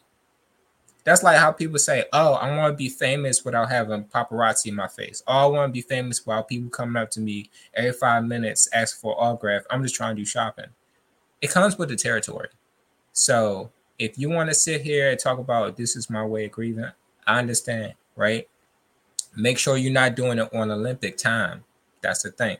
that's 1.03 1.23
like 1.23 1.37
how 1.37 1.51
people 1.51 1.79
say, 1.79 2.05
"Oh, 2.13 2.33
I 2.33 2.55
want 2.55 2.73
to 2.73 2.77
be 2.77 2.89
famous 2.89 3.43
without 3.43 3.71
having 3.71 4.03
paparazzi 4.03 4.67
in 4.67 4.75
my 4.75 4.87
face. 4.87 5.23
Oh, 5.25 5.33
I 5.33 5.45
want 5.47 5.69
to 5.69 5.73
be 5.73 5.81
famous 5.81 6.25
while 6.25 6.43
people 6.43 6.69
coming 6.69 7.01
up 7.01 7.09
to 7.11 7.19
me 7.19 7.49
every 7.73 7.93
five 7.93 8.23
minutes 8.23 8.69
ask 8.71 8.99
for 8.99 9.19
autograph. 9.19 9.63
I'm 9.71 9.81
just 9.81 9.95
trying 9.95 10.15
to 10.15 10.21
do 10.21 10.25
shopping." 10.25 10.67
It 11.41 11.49
comes 11.49 11.77
with 11.77 11.89
the 11.89 11.95
territory. 11.95 12.49
So 13.13 13.71
if 13.97 14.17
you 14.17 14.29
want 14.29 14.49
to 14.49 14.53
sit 14.53 14.81
here 14.81 15.09
and 15.09 15.19
talk 15.19 15.39
about 15.39 15.75
this 15.75 15.95
is 15.95 16.09
my 16.09 16.23
way 16.23 16.45
of 16.45 16.51
grieving, 16.51 16.91
I 17.25 17.39
understand, 17.39 17.95
right? 18.15 18.47
Make 19.35 19.57
sure 19.57 19.77
you're 19.77 19.93
not 19.93 20.15
doing 20.15 20.39
it 20.39 20.53
on 20.53 20.71
Olympic 20.71 21.17
time. 21.17 21.63
That's 22.01 22.23
the 22.23 22.31
thing. 22.31 22.57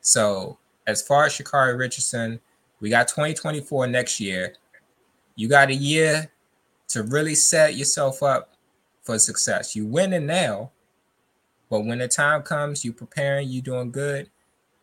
So 0.00 0.58
as 0.90 1.02
far 1.02 1.24
as 1.24 1.32
Sha'Carri 1.32 1.78
Richardson, 1.78 2.40
we 2.80 2.90
got 2.90 3.08
2024 3.08 3.86
next 3.86 4.20
year. 4.20 4.54
You 5.36 5.48
got 5.48 5.70
a 5.70 5.74
year 5.74 6.30
to 6.88 7.02
really 7.04 7.34
set 7.34 7.76
yourself 7.76 8.22
up 8.22 8.54
for 9.02 9.18
success. 9.18 9.76
You 9.76 9.86
winning 9.86 10.26
now, 10.26 10.72
but 11.68 11.80
when 11.80 11.98
the 11.98 12.08
time 12.08 12.42
comes, 12.42 12.84
you 12.84 12.92
preparing, 12.92 13.48
you 13.48 13.62
doing 13.62 13.90
good. 13.90 14.28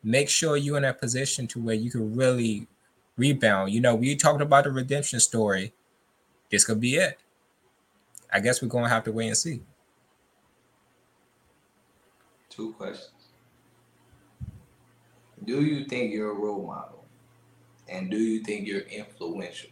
Make 0.03 0.29
sure 0.29 0.57
you're 0.57 0.77
in 0.77 0.85
a 0.85 0.93
position 0.93 1.47
to 1.47 1.59
where 1.61 1.75
you 1.75 1.91
can 1.91 2.15
really 2.15 2.67
rebound. 3.17 3.71
You 3.71 3.81
know, 3.81 3.95
we 3.95 4.15
talked 4.15 4.41
about 4.41 4.63
the 4.63 4.71
redemption 4.71 5.19
story. 5.19 5.73
This 6.49 6.63
could 6.63 6.79
be 6.79 6.95
it. 6.95 7.19
I 8.31 8.39
guess 8.39 8.61
we're 8.61 8.69
gonna 8.69 8.89
have 8.89 9.03
to 9.05 9.11
wait 9.11 9.27
and 9.27 9.37
see. 9.37 9.61
Two 12.49 12.73
questions. 12.73 13.16
Do 15.47 15.63
you 15.63 15.85
think 15.85 16.13
you're 16.13 16.31
a 16.31 16.33
role 16.33 16.67
model? 16.67 17.05
And 17.87 18.11
do 18.11 18.17
you 18.17 18.43
think 18.43 18.67
you're 18.67 18.81
influential? 18.81 19.69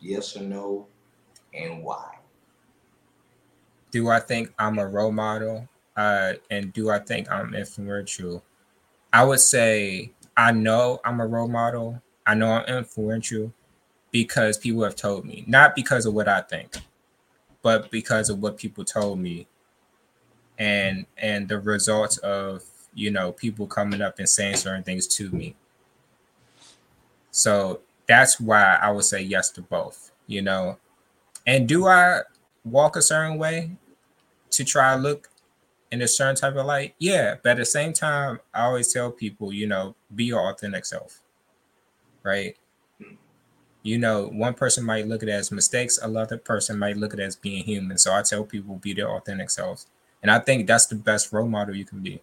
Yes 0.00 0.34
or 0.38 0.42
no? 0.42 0.86
And 1.52 1.84
why? 1.84 2.16
Do 3.90 4.08
I 4.08 4.20
think 4.20 4.54
I'm 4.58 4.78
a 4.78 4.86
role 4.86 5.12
model? 5.12 5.68
Uh, 5.94 6.32
and 6.50 6.72
do 6.72 6.88
I 6.88 6.98
think 6.98 7.30
I'm 7.30 7.54
influential? 7.54 8.42
I 9.12 9.22
would 9.22 9.40
say 9.40 10.12
I 10.34 10.50
know 10.52 10.98
I'm 11.04 11.20
a 11.20 11.26
role 11.26 11.46
model. 11.46 12.02
I 12.26 12.34
know 12.34 12.52
I'm 12.52 12.78
influential 12.78 13.52
because 14.12 14.56
people 14.56 14.82
have 14.82 14.96
told 14.96 15.26
me, 15.26 15.44
not 15.46 15.76
because 15.76 16.06
of 16.06 16.14
what 16.14 16.26
I 16.26 16.40
think, 16.40 16.72
but 17.60 17.90
because 17.90 18.30
of 18.30 18.40
what 18.40 18.56
people 18.56 18.82
told 18.82 19.18
me 19.18 19.46
and 20.58 21.04
and 21.18 21.48
the 21.48 21.58
results 21.58 22.16
of 22.18 22.62
you 22.94 23.10
know, 23.10 23.32
people 23.32 23.66
coming 23.66 24.00
up 24.00 24.18
and 24.18 24.28
saying 24.28 24.56
certain 24.56 24.82
things 24.82 25.06
to 25.08 25.30
me. 25.30 25.54
So 27.30 27.80
that's 28.06 28.40
why 28.40 28.78
I 28.80 28.90
would 28.90 29.04
say 29.04 29.22
yes 29.22 29.50
to 29.50 29.62
both, 29.62 30.12
you 30.26 30.42
know. 30.42 30.78
And 31.46 31.68
do 31.68 31.86
I 31.86 32.20
walk 32.64 32.96
a 32.96 33.02
certain 33.02 33.38
way 33.38 33.72
to 34.50 34.64
try 34.64 34.94
to 34.94 35.00
look 35.00 35.28
in 35.90 36.02
a 36.02 36.08
certain 36.08 36.36
type 36.36 36.56
of 36.56 36.66
light? 36.66 36.94
Yeah, 36.98 37.36
but 37.42 37.50
at 37.50 37.56
the 37.58 37.64
same 37.64 37.92
time, 37.92 38.40
I 38.52 38.66
always 38.66 38.92
tell 38.92 39.10
people, 39.10 39.52
you 39.52 39.66
know, 39.66 39.94
be 40.14 40.24
your 40.24 40.50
authentic 40.50 40.84
self, 40.84 41.20
right? 42.22 42.56
You 43.82 43.98
know, 43.98 44.28
one 44.28 44.54
person 44.54 44.84
might 44.84 45.06
look 45.06 45.22
at 45.22 45.28
it 45.28 45.32
as 45.32 45.50
mistakes, 45.50 45.98
another 45.98 46.38
person 46.38 46.78
might 46.78 46.96
look 46.96 47.12
at 47.12 47.20
it 47.20 47.24
as 47.24 47.36
being 47.36 47.64
human. 47.64 47.98
So 47.98 48.14
I 48.14 48.22
tell 48.22 48.44
people 48.44 48.76
be 48.76 48.94
their 48.94 49.10
authentic 49.10 49.50
selves. 49.50 49.86
And 50.22 50.30
I 50.30 50.38
think 50.38 50.66
that's 50.66 50.86
the 50.86 50.94
best 50.94 51.32
role 51.32 51.46
model 51.46 51.76
you 51.76 51.84
can 51.84 52.00
be. 52.00 52.22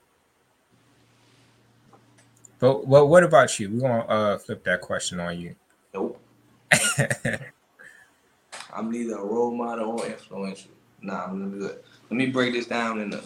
But 2.62 2.88
well, 2.88 3.08
what 3.08 3.24
about 3.24 3.60
you? 3.60 3.72
We're 3.72 3.82
gonna 3.82 4.06
uh, 4.06 4.38
flip 4.38 4.64
that 4.66 4.82
question 4.82 5.20
on 5.20 5.40
you. 5.40 5.56
Nope. 5.96 6.22
I'm 8.72 8.92
neither 8.92 9.16
a 9.16 9.26
role 9.26 9.52
model 9.52 10.00
or 10.00 10.06
influential. 10.06 10.70
Nah, 11.02 11.26
I'm 11.26 11.58
good. 11.58 11.80
Let 12.10 12.18
me 12.18 12.28
break 12.28 12.54
this 12.54 12.68
down 12.68 13.02
in 13.02 13.10
the 13.10 13.24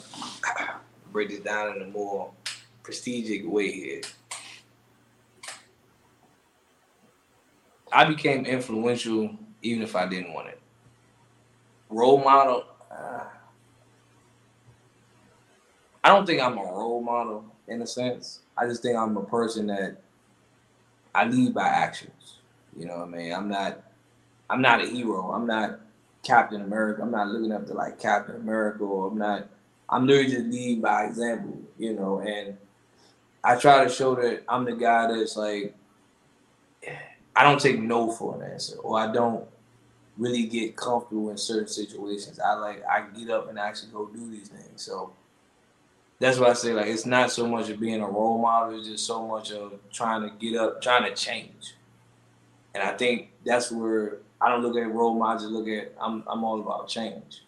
break 1.12 1.30
this 1.30 1.41
down 1.41 1.76
in 1.76 1.82
a 1.82 1.88
more 1.88 2.32
prestigious 2.82 3.45
way 3.45 3.71
here. 3.71 4.02
I 7.91 8.06
became 8.06 8.45
influential 8.45 9.36
even 9.62 9.84
if 9.84 9.98
I 9.98 10.08
didn't 10.08 10.32
want 10.32 10.48
it. 10.48 10.62
Role 11.89 12.24
model. 12.24 12.63
Uh, 12.89 13.26
I 16.06 16.10
don't 16.10 16.26
think 16.26 16.41
I'm 16.41 16.58
a 16.58 16.63
role 16.63 17.02
model 17.02 17.43
in 17.67 17.82
a 17.82 17.88
sense. 17.88 18.44
I 18.58 18.68
just 18.68 18.82
think 18.82 18.98
I'm 18.98 19.18
a 19.18 19.24
person 19.24 19.68
that 19.68 19.98
I 21.13 21.26
lead 21.26 21.54
by 21.54 21.68
actions. 21.68 22.38
You 22.78 22.86
know 22.86 22.98
what 22.98 23.08
I 23.08 23.12
mean? 23.12 23.34
I'm 23.34 23.50
not 23.50 23.82
I'm 24.50 24.62
not 24.62 24.84
a 24.84 24.88
hero. 24.88 25.32
I'm 25.32 25.48
not 25.48 25.80
Captain 26.24 26.62
America. 26.62 27.02
I'm 27.02 27.12
not 27.12 27.28
looking 27.28 27.52
up 27.52 27.65
to 27.68 27.74
like 27.74 28.00
Captain 28.00 28.36
America 28.36 28.84
or 28.84 29.08
I'm 29.08 29.18
not 29.18 29.48
I'm 29.89 30.08
literally 30.08 30.32
just 30.32 30.48
lead 30.48 30.82
by 30.82 31.06
example, 31.06 31.60
you 31.78 31.94
know, 31.94 32.20
and 32.20 32.58
I 33.44 33.56
try 33.56 33.84
to 33.84 33.89
show 33.89 34.15
that 34.15 34.44
I'm 34.50 34.65
the 34.65 34.76
guy 34.76 35.08
that's 35.08 35.38
like 35.38 35.76
I 37.36 37.44
don't 37.44 37.60
take 37.60 37.80
no 37.80 38.12
for 38.12 38.36
an 38.36 38.52
answer 38.52 38.78
or 38.78 39.00
I 39.00 39.12
don't 39.12 39.46
really 40.18 40.46
get 40.46 40.76
comfortable 40.76 41.30
in 41.30 41.38
certain 41.38 41.68
situations. 41.68 42.39
I 42.39 42.54
like 42.54 42.84
I 42.86 43.06
get 43.18 43.30
up 43.30 43.50
and 43.50 43.60
actually 43.60 43.91
go 43.91 44.08
do 44.08 44.30
these 44.32 44.48
things. 44.48 44.82
So 44.82 45.13
that's 46.19 46.39
why 46.39 46.47
I 46.49 46.54
say 46.54 46.73
like 46.73 46.88
it's 46.88 47.06
not 47.06 47.32
so 47.32 47.47
much 47.47 47.69
of 47.69 47.80
being 47.80 48.01
a 48.01 48.08
role 48.08 48.38
model, 48.38 48.78
it's 48.80 48.88
just 48.88 49.06
so 49.06 49.28
much 49.28 49.51
of 49.51 49.73
trying 49.91 50.21
to 50.21 50.36
get 50.38 50.58
up, 50.58 50.82
trying 50.82 51.04
to 51.04 51.13
change. 51.13 51.75
And 52.73 52.84
I 52.84 52.91
think 52.91 53.32
that's 53.45 53.71
where 53.71 54.17
I 54.39 54.49
don't 54.49 54.62
look 54.62 54.78
at 54.78 54.91
role 54.93 55.13
models, 55.13 55.43
just 55.43 55.54
look 55.54 55.67
at 55.67 55.93
I'm 55.99 56.23
I'm 56.28 56.43
all 56.43 56.60
about 56.60 56.88
change. 56.88 57.43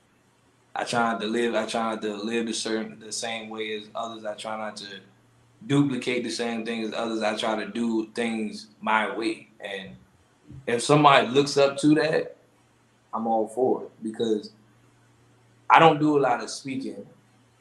I 0.76 0.84
try 0.84 1.12
not 1.12 1.22
to 1.22 1.28
live, 1.28 1.56
I 1.56 1.66
try 1.66 1.92
not 1.92 2.02
to 2.04 2.14
live 2.16 2.46
the 2.46 2.54
certain 2.54 3.00
the 3.00 3.12
same 3.12 3.50
way 3.50 3.74
as 3.78 3.86
others. 3.96 4.26
I 4.26 4.36
try 4.36 4.58
not 4.58 4.78
to 4.78 5.00
duplicate 5.66 6.24
the 6.24 6.30
same 6.30 6.66
things 6.66 6.90
as 6.90 6.94
others. 6.94 7.24
I 7.24 7.36
try 7.36 7.56
to 7.64 7.72
do 7.72 8.08
things 8.14 8.68
my 8.82 9.16
way. 9.16 9.48
And 9.60 9.92
if 10.68 10.84
somebody 10.84 11.28
looks 11.28 11.58
up 11.58 11.78
to 11.80 11.96
that, 11.96 12.36
I'm 13.14 13.26
all 13.26 13.48
for 13.48 13.84
it 13.84 13.92
because 14.04 14.52
I 15.70 15.80
don't 15.80 16.00
do 16.00 16.18
a 16.18 16.22
lot 16.22 16.44
of 16.44 16.50
speaking 16.50 17.06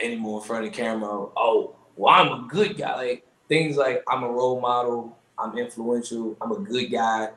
anymore 0.01 0.41
in 0.41 0.47
front 0.47 0.67
of 0.67 0.73
the 0.73 0.77
camera. 0.77 1.09
Oh, 1.37 1.75
well, 1.97 2.15
I'm 2.15 2.45
a 2.45 2.49
good 2.49 2.77
guy. 2.77 2.97
Like 2.97 3.27
things 3.49 3.77
like 3.77 4.03
I'm 4.09 4.23
a 4.23 4.29
role 4.29 4.61
model, 4.61 5.17
I'm 5.39 5.57
influential, 5.59 6.37
I'm 6.41 6.53
a 6.53 6.59
good 6.59 6.87
guy. 6.87 7.31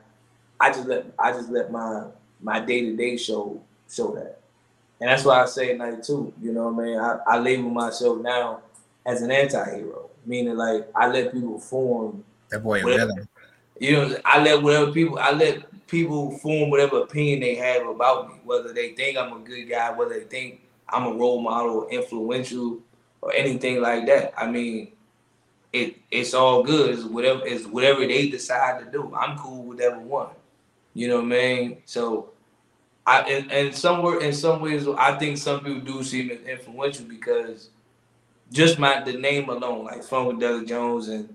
I 0.58 0.70
just 0.70 0.86
let 0.86 1.06
I 1.18 1.32
just 1.32 1.50
let 1.50 1.72
my 1.72 2.06
my 2.42 2.60
day 2.60 2.82
to 2.82 2.96
day 2.96 3.16
show 3.16 3.60
show 3.90 4.14
that, 4.14 4.40
and 5.00 5.08
that's 5.08 5.24
why 5.24 5.42
I 5.42 5.46
say 5.46 5.74
night 5.76 6.02
too. 6.02 6.32
You 6.40 6.52
know 6.52 6.68
what 6.68 6.82
I 6.82 6.86
mean? 6.86 6.98
I, 6.98 7.18
I 7.26 7.38
label 7.38 7.70
myself 7.70 8.18
now 8.20 8.60
as 9.06 9.22
an 9.22 9.30
anti-hero, 9.30 10.10
meaning 10.26 10.56
like 10.56 10.88
I 10.94 11.08
let 11.08 11.32
people 11.32 11.58
form. 11.58 12.24
That 12.50 12.62
boy 12.62 12.82
villain. 12.82 13.28
You 13.78 13.92
know, 13.92 14.16
I 14.26 14.42
let 14.42 14.62
whatever 14.62 14.92
people 14.92 15.18
I 15.18 15.30
let 15.32 15.86
people 15.86 16.36
form 16.38 16.70
whatever 16.70 17.00
opinion 17.00 17.40
they 17.40 17.54
have 17.54 17.86
about 17.86 18.28
me, 18.28 18.34
whether 18.44 18.72
they 18.72 18.90
think 18.90 19.16
I'm 19.16 19.32
a 19.32 19.38
good 19.40 19.64
guy, 19.64 19.90
whether 19.90 20.20
they 20.20 20.26
think 20.26 20.60
I'm 20.92 21.06
a 21.06 21.12
role 21.12 21.40
model, 21.40 21.88
influential, 21.88 22.80
or 23.22 23.32
anything 23.34 23.80
like 23.80 24.06
that. 24.06 24.32
I 24.36 24.50
mean, 24.50 24.92
it 25.72 25.96
it's 26.10 26.34
all 26.34 26.62
good. 26.62 26.90
It's 26.90 27.04
whatever 27.04 27.46
it's 27.46 27.66
whatever 27.66 28.06
they 28.06 28.28
decide 28.28 28.84
to 28.84 28.90
do. 28.90 29.14
I'm 29.14 29.38
cool 29.38 29.64
with 29.64 29.80
everyone. 29.80 30.08
one. 30.08 30.36
You 30.94 31.08
know 31.08 31.16
what 31.16 31.24
I 31.24 31.28
mean? 31.28 31.82
So 31.84 32.30
I 33.06 33.20
and, 33.22 33.50
and 33.52 33.74
somewhere 33.74 34.20
in 34.20 34.32
some 34.32 34.60
ways 34.60 34.86
I 34.88 35.16
think 35.18 35.38
some 35.38 35.60
people 35.60 35.80
do 35.80 36.02
see 36.02 36.24
me 36.24 36.34
as 36.34 36.40
influential 36.46 37.06
because 37.06 37.70
just 38.52 38.78
my 38.78 39.02
the 39.02 39.12
name 39.12 39.48
alone, 39.48 39.84
like 39.84 40.02
Funkadelic 40.02 40.66
Jones 40.66 41.08
and 41.08 41.34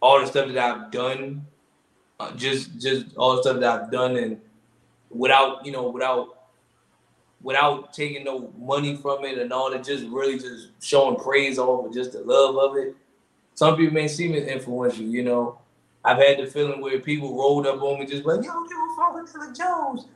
all 0.00 0.20
the 0.20 0.26
stuff 0.26 0.48
that 0.48 0.58
I've 0.58 0.90
done, 0.90 1.46
uh, 2.18 2.32
just 2.32 2.80
just 2.80 3.06
all 3.16 3.36
the 3.36 3.42
stuff 3.42 3.60
that 3.60 3.82
I've 3.82 3.90
done 3.90 4.16
and 4.16 4.40
without 5.10 5.64
you 5.64 5.72
know 5.72 5.90
without 5.90 6.35
without 7.46 7.92
taking 7.92 8.24
no 8.24 8.52
money 8.58 8.96
from 8.96 9.24
it 9.24 9.38
and 9.38 9.52
all 9.52 9.70
that, 9.70 9.84
just 9.84 10.04
really 10.06 10.36
just 10.36 10.70
showing 10.82 11.14
praise 11.14 11.60
over 11.60 11.88
just 11.88 12.12
the 12.12 12.20
love 12.22 12.56
of 12.56 12.76
it. 12.76 12.96
Some 13.54 13.76
people 13.76 13.94
may 13.94 14.08
see 14.08 14.26
me 14.26 14.38
as 14.40 14.48
influential, 14.48 15.04
you 15.04 15.22
know. 15.22 15.60
I've 16.04 16.18
had 16.18 16.38
the 16.38 16.46
feeling 16.46 16.80
where 16.80 16.98
people 16.98 17.38
rolled 17.38 17.68
up 17.68 17.80
on 17.80 18.00
me 18.00 18.06
just 18.06 18.24
like, 18.24 18.44
yo, 18.44 18.50
you 18.52 19.12
were 19.12 19.24
to 19.24 19.32
the 19.32 19.54
Jones. 19.56 20.06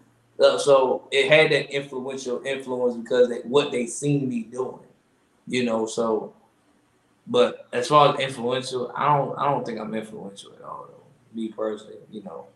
Uh, 0.41 0.59
so 0.59 1.07
it 1.13 1.31
had 1.31 1.53
that 1.53 1.73
influential 1.73 2.43
influence 2.45 2.97
because 2.97 3.29
they, 3.29 3.39
what 3.49 3.71
they 3.71 3.87
seen 3.87 4.29
me 4.29 4.43
doing, 4.43 4.81
you 5.47 5.63
know. 5.63 5.87
So, 5.87 6.35
but 7.29 7.69
as 7.73 7.87
far 7.87 8.13
as 8.13 8.21
influential, 8.21 8.93
I 8.97 9.17
don't, 9.17 9.39
I 9.39 9.45
don't 9.45 9.65
think 9.65 9.79
I'm 9.79 9.95
influential 9.95 10.53
at 10.55 10.63
all. 10.63 10.89
Though. 10.89 11.41
Me 11.41 11.47
personally, 11.47 11.95
you 12.11 12.25
know. 12.25 12.47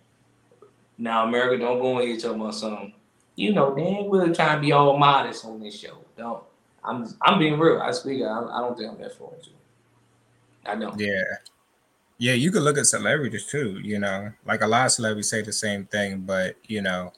Now 0.98 1.28
America, 1.28 1.58
don't 1.58 1.78
go 1.78 2.00
in 2.00 2.08
here 2.08 2.18
talking 2.18 2.40
about 2.40 2.56
something 2.56 2.92
you 3.36 3.52
know, 3.52 3.74
Dan 3.74 4.06
we're 4.06 4.32
trying 4.32 4.56
to 4.56 4.60
be 4.60 4.72
all 4.72 4.96
modest 4.96 5.44
on 5.44 5.60
this 5.60 5.78
show. 5.78 5.98
Don't. 6.16 6.42
I'm 6.84 7.06
I'm 7.22 7.38
being 7.38 7.58
real. 7.58 7.80
I 7.80 7.90
speak. 7.92 8.22
I, 8.22 8.26
I 8.26 8.60
don't 8.60 8.76
think 8.76 8.90
I'm 8.90 8.98
that 8.98 9.10
influential. 9.10 9.52
I 10.66 10.76
don't. 10.76 10.98
Yeah. 10.98 11.22
Yeah, 12.18 12.34
you 12.34 12.52
could 12.52 12.62
look 12.62 12.78
at 12.78 12.86
celebrities 12.86 13.46
too, 13.46 13.80
you 13.82 13.98
know. 13.98 14.30
Like 14.46 14.62
a 14.62 14.66
lot 14.66 14.86
of 14.86 14.92
celebrities 14.92 15.30
say 15.30 15.42
the 15.42 15.52
same 15.52 15.86
thing, 15.86 16.20
but 16.20 16.56
you 16.66 16.80
know, 16.80 17.12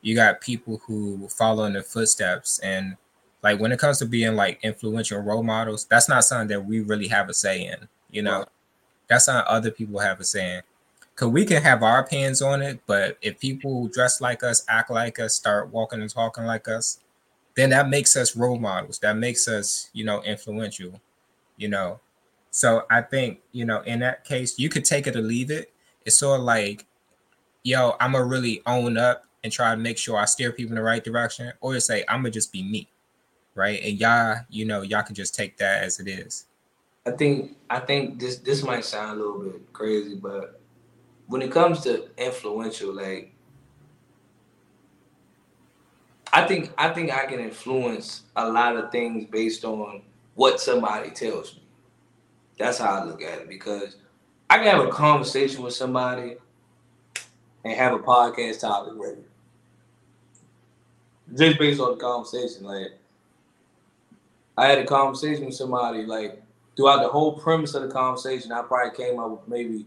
you 0.00 0.14
got 0.14 0.40
people 0.40 0.80
who 0.86 1.28
follow 1.28 1.64
in 1.64 1.74
the 1.74 1.82
footsteps 1.82 2.58
and 2.60 2.96
like 3.42 3.60
when 3.60 3.72
it 3.72 3.78
comes 3.78 3.98
to 3.98 4.06
being 4.06 4.36
like 4.36 4.58
influential 4.62 5.20
role 5.20 5.42
models, 5.42 5.84
that's 5.84 6.08
not 6.08 6.24
something 6.24 6.48
that 6.48 6.64
we 6.64 6.80
really 6.80 7.08
have 7.08 7.28
a 7.28 7.34
say 7.34 7.66
in, 7.66 7.88
you 8.10 8.22
know. 8.22 8.38
Right. 8.38 8.48
That's 9.08 9.26
something 9.26 9.44
other 9.46 9.70
people 9.70 10.00
have 10.00 10.20
a 10.20 10.24
say 10.24 10.56
in 10.56 10.62
because 11.18 11.32
we 11.32 11.44
can 11.44 11.60
have 11.60 11.82
our 11.82 11.98
opinions 11.98 12.40
on 12.40 12.62
it, 12.62 12.78
but 12.86 13.18
if 13.22 13.40
people 13.40 13.88
dress 13.88 14.20
like 14.20 14.44
us, 14.44 14.64
act 14.68 14.88
like 14.88 15.18
us, 15.18 15.34
start 15.34 15.72
walking 15.72 16.00
and 16.00 16.08
talking 16.08 16.44
like 16.44 16.68
us, 16.68 17.00
then 17.56 17.70
that 17.70 17.88
makes 17.88 18.16
us 18.16 18.36
role 18.36 18.56
models. 18.56 19.00
That 19.00 19.16
makes 19.16 19.48
us, 19.48 19.90
you 19.92 20.04
know, 20.04 20.22
influential, 20.22 21.00
you 21.56 21.66
know. 21.66 21.98
So 22.52 22.84
I 22.88 23.02
think, 23.02 23.40
you 23.50 23.64
know, 23.64 23.80
in 23.80 23.98
that 23.98 24.24
case, 24.24 24.60
you 24.60 24.68
could 24.68 24.84
take 24.84 25.08
it 25.08 25.16
or 25.16 25.20
leave 25.20 25.50
it. 25.50 25.72
It's 26.06 26.20
sort 26.20 26.38
of 26.38 26.46
like, 26.46 26.86
yo, 27.64 27.96
I'm 27.98 28.12
gonna 28.12 28.24
really 28.24 28.62
own 28.64 28.96
up 28.96 29.24
and 29.42 29.52
try 29.52 29.72
to 29.72 29.76
make 29.76 29.98
sure 29.98 30.18
I 30.18 30.24
steer 30.24 30.52
people 30.52 30.70
in 30.70 30.76
the 30.76 30.82
right 30.82 31.02
direction, 31.02 31.52
or 31.60 31.80
say 31.80 32.04
I'm 32.08 32.20
gonna 32.20 32.30
just 32.30 32.52
be 32.52 32.62
me, 32.62 32.88
right? 33.56 33.80
And 33.82 33.98
y'all, 33.98 34.36
you 34.50 34.64
know, 34.66 34.82
y'all 34.82 35.02
can 35.02 35.16
just 35.16 35.34
take 35.34 35.56
that 35.56 35.82
as 35.82 35.98
it 35.98 36.06
is. 36.06 36.46
I 37.06 37.10
think 37.10 37.56
I 37.70 37.80
think 37.80 38.20
this 38.20 38.36
this 38.36 38.62
might 38.62 38.84
sound 38.84 39.20
a 39.20 39.24
little 39.24 39.40
bit 39.40 39.72
crazy, 39.72 40.14
but 40.14 40.57
when 41.28 41.42
it 41.42 41.52
comes 41.52 41.80
to 41.82 42.08
influential, 42.16 42.92
like 42.92 43.32
I 46.32 46.46
think 46.46 46.72
I 46.76 46.90
think 46.90 47.12
I 47.12 47.26
can 47.26 47.40
influence 47.40 48.22
a 48.36 48.50
lot 48.50 48.76
of 48.76 48.90
things 48.90 49.26
based 49.30 49.64
on 49.64 50.02
what 50.34 50.60
somebody 50.60 51.10
tells 51.10 51.54
me. 51.54 51.62
That's 52.58 52.78
how 52.78 53.00
I 53.00 53.04
look 53.04 53.22
at 53.22 53.40
it 53.40 53.48
because 53.48 53.96
I 54.50 54.58
can 54.58 54.66
have 54.66 54.86
a 54.86 54.90
conversation 54.90 55.62
with 55.62 55.74
somebody 55.74 56.36
and 57.64 57.74
have 57.74 57.92
a 57.92 57.98
podcast 57.98 58.60
topic 58.60 58.94
ready. 58.96 59.22
Just 61.36 61.58
based 61.58 61.80
on 61.80 61.90
the 61.92 61.96
conversation. 61.96 62.64
Like 62.64 62.98
I 64.56 64.66
had 64.66 64.78
a 64.78 64.86
conversation 64.86 65.46
with 65.46 65.54
somebody, 65.54 66.04
like 66.04 66.42
throughout 66.76 67.02
the 67.02 67.08
whole 67.08 67.38
premise 67.38 67.74
of 67.74 67.82
the 67.82 67.88
conversation, 67.88 68.50
I 68.50 68.62
probably 68.62 68.96
came 68.96 69.18
up 69.18 69.30
with 69.30 69.48
maybe 69.48 69.86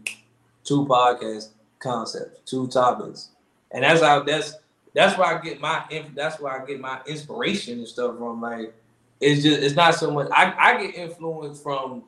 two 0.64 0.86
podcast 0.86 1.48
concepts, 1.78 2.40
two 2.44 2.68
topics, 2.68 3.30
and 3.70 3.84
that's 3.84 4.00
how 4.02 4.22
that's 4.22 4.54
that's 4.94 5.16
where 5.18 5.38
I 5.38 5.40
get 5.40 5.60
my 5.60 5.84
that's 6.14 6.40
where 6.40 6.60
I 6.60 6.64
get 6.64 6.80
my 6.80 7.00
inspiration 7.06 7.78
and 7.78 7.88
stuff 7.88 8.16
from. 8.18 8.40
Like 8.40 8.74
it's 9.20 9.42
just 9.42 9.62
it's 9.62 9.76
not 9.76 9.94
so 9.94 10.10
much 10.10 10.28
I, 10.32 10.54
I 10.58 10.86
get 10.86 10.94
influenced 10.94 11.62
from 11.62 12.04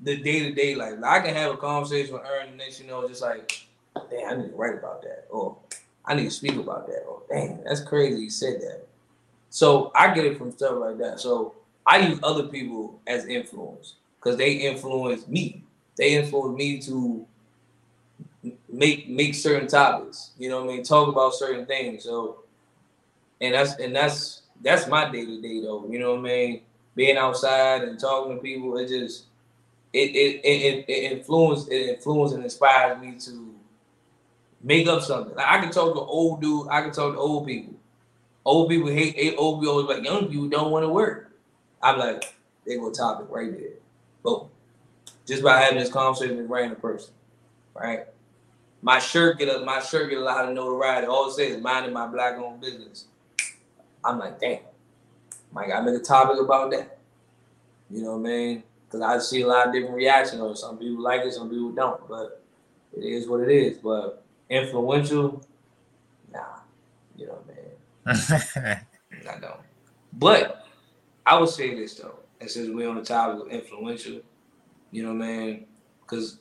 the 0.00 0.16
day 0.16 0.40
to 0.40 0.52
day 0.52 0.74
life. 0.74 0.94
I 1.04 1.20
can 1.20 1.34
have 1.34 1.52
a 1.52 1.56
conversation 1.56 2.14
with 2.14 2.24
Aaron 2.24 2.50
and 2.50 2.60
then 2.60 2.68
you 2.78 2.86
know 2.86 3.06
just 3.08 3.22
like 3.22 3.66
damn, 4.10 4.30
I 4.30 4.42
need 4.42 4.50
to 4.50 4.56
write 4.56 4.74
about 4.74 5.02
that, 5.02 5.26
or 5.30 5.56
I 6.04 6.14
need 6.14 6.24
to 6.24 6.30
speak 6.30 6.56
about 6.56 6.86
that, 6.86 7.04
or 7.08 7.22
dang, 7.30 7.62
that's 7.64 7.80
crazy 7.80 8.22
you 8.22 8.30
said 8.30 8.60
that. 8.60 8.86
So 9.50 9.90
I 9.94 10.12
get 10.12 10.24
it 10.24 10.36
from 10.36 10.52
stuff 10.52 10.78
like 10.78 10.98
that. 10.98 11.20
So 11.20 11.54
I 11.86 11.98
use 11.98 12.18
other 12.22 12.44
people 12.44 13.00
as 13.06 13.26
influence 13.26 13.94
because 14.18 14.36
they 14.36 14.52
influence 14.52 15.26
me. 15.28 15.62
They 15.96 16.14
influence 16.14 16.58
me 16.58 16.80
to 16.82 17.26
make 18.76 19.08
make 19.08 19.34
certain 19.34 19.66
topics. 19.66 20.32
You 20.38 20.50
know 20.50 20.64
what 20.64 20.70
I 20.70 20.76
mean? 20.76 20.84
Talk 20.84 21.08
about 21.08 21.34
certain 21.34 21.66
things. 21.66 22.04
So 22.04 22.44
and 23.40 23.54
that's 23.54 23.74
and 23.76 23.96
that's 23.96 24.42
that's 24.62 24.86
my 24.86 25.10
day 25.10 25.24
to 25.24 25.40
day 25.40 25.60
though. 25.60 25.86
You 25.88 25.98
know 25.98 26.12
what 26.12 26.20
I 26.20 26.22
mean? 26.22 26.62
Being 26.94 27.16
outside 27.16 27.82
and 27.82 27.98
talking 27.98 28.36
to 28.36 28.42
people, 28.42 28.76
it 28.78 28.88
just 28.88 29.24
it 29.92 30.14
it 30.14 30.40
it, 30.44 30.84
it 30.88 31.12
influence 31.12 31.66
it 31.68 31.96
influence 31.96 32.32
and 32.32 32.44
inspires 32.44 33.00
me 33.00 33.18
to 33.20 33.54
make 34.62 34.86
up 34.86 35.02
something. 35.02 35.34
Like 35.34 35.46
I 35.46 35.60
can 35.60 35.70
talk 35.70 35.94
to 35.94 36.00
old 36.00 36.40
dude, 36.40 36.68
I 36.70 36.82
can 36.82 36.92
talk 36.92 37.14
to 37.14 37.18
old 37.18 37.46
people. 37.46 37.74
Old 38.44 38.68
people 38.68 38.88
hate 38.88 39.34
old 39.36 39.60
people 39.60 39.84
like 39.84 40.04
young 40.04 40.28
people 40.28 40.48
don't 40.48 40.70
want 40.70 40.84
to 40.84 40.88
work. 40.88 41.32
I'm 41.82 41.98
like, 41.98 42.34
they 42.66 42.76
go 42.76 42.92
topic 42.92 43.26
right 43.28 43.52
there. 43.52 43.70
Boom. 44.22 44.48
Just 45.26 45.42
by 45.42 45.60
having 45.60 45.78
this 45.78 45.90
conversation 45.90 46.36
with 46.36 46.46
a 46.46 46.48
random 46.48 46.80
person. 46.80 47.12
Right? 47.74 48.06
My 48.86 49.00
shirt 49.00 49.40
get 49.40 49.48
a 49.48 49.64
my 49.64 49.80
shirt 49.80 50.10
get 50.10 50.18
a 50.18 50.22
lot 50.22 50.48
of 50.48 50.54
notoriety. 50.54 51.08
All 51.08 51.28
it 51.28 51.32
says 51.32 51.60
minding 51.60 51.92
my 51.92 52.06
black 52.06 52.36
owned 52.38 52.60
business. 52.60 53.06
I'm 54.04 54.20
like, 54.20 54.38
damn. 54.38 54.60
Mike, 55.50 55.72
I 55.74 55.80
make 55.80 55.96
a 55.96 56.04
topic 56.04 56.40
about 56.40 56.70
that. 56.70 56.96
You 57.90 58.04
know 58.04 58.16
what 58.16 58.28
I 58.28 58.30
mean? 58.30 58.62
Because 58.84 59.00
I 59.00 59.18
see 59.18 59.42
a 59.42 59.46
lot 59.48 59.66
of 59.66 59.72
different 59.72 59.96
reactions. 59.96 60.40
Or 60.40 60.54
some 60.54 60.78
people 60.78 61.02
like 61.02 61.22
it, 61.22 61.32
some 61.32 61.50
people 61.50 61.72
don't. 61.72 62.08
But 62.08 62.40
it 62.96 63.04
is 63.04 63.26
what 63.26 63.40
it 63.40 63.48
is. 63.48 63.78
But 63.78 64.22
influential, 64.48 65.44
nah. 66.32 66.38
You 67.16 67.26
know 67.26 67.38
what 67.42 67.56
I 68.06 68.62
mean? 68.62 68.78
I 69.28 69.40
don't. 69.40 69.60
But 70.12 70.64
I 71.26 71.36
would 71.36 71.48
say 71.48 71.74
this 71.74 71.96
though, 71.96 72.20
and 72.40 72.48
since 72.48 72.70
we're 72.70 72.88
on 72.88 72.94
the 72.94 73.04
topic 73.04 73.46
of 73.46 73.50
influential, 73.50 74.20
you 74.92 75.02
know 75.02 75.12
what 75.12 75.24
I 75.24 75.28
mean? 75.28 75.66
Because 76.02 76.38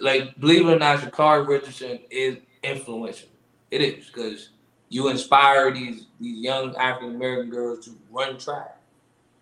like 0.00 0.38
believe 0.40 0.66
it 0.66 0.72
or 0.72 0.78
not, 0.78 1.00
Sha'Carri 1.00 1.46
Richardson 1.46 1.98
is 2.10 2.38
influential. 2.62 3.28
It 3.70 3.80
is 3.80 4.06
because 4.06 4.50
you 4.88 5.08
inspire 5.08 5.72
these 5.72 6.06
these 6.20 6.38
young 6.38 6.76
African 6.76 7.16
American 7.16 7.50
girls 7.50 7.84
to 7.86 7.96
run 8.10 8.38
track. 8.38 8.76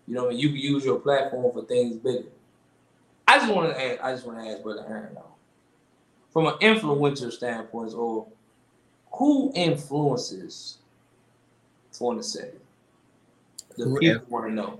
You 0.07 0.15
know, 0.15 0.27
I 0.27 0.29
mean? 0.29 0.39
you 0.39 0.49
can 0.49 0.57
use 0.57 0.85
your 0.85 0.99
platform 0.99 1.51
for 1.53 1.63
things 1.63 1.97
bigger. 1.97 2.29
I 3.27 3.37
just 3.37 3.53
want 3.53 3.73
to 3.73 3.81
ask, 3.81 4.03
I 4.03 4.11
just 4.11 4.25
want 4.25 4.39
to 4.39 4.51
ask 4.51 4.63
Brother 4.63 4.85
Aaron 4.87 5.13
though, 5.13 5.23
from 6.31 6.47
an 6.47 6.55
influential 6.59 7.31
standpoint, 7.31 7.93
or 7.93 8.27
who 9.13 9.51
influences 9.55 10.77
for 11.91 12.15
the 12.15 12.23
city? 12.23 12.57
The 13.77 13.85
who 13.85 13.99
people 13.99 14.25
want 14.29 14.47
to 14.47 14.53
know. 14.53 14.79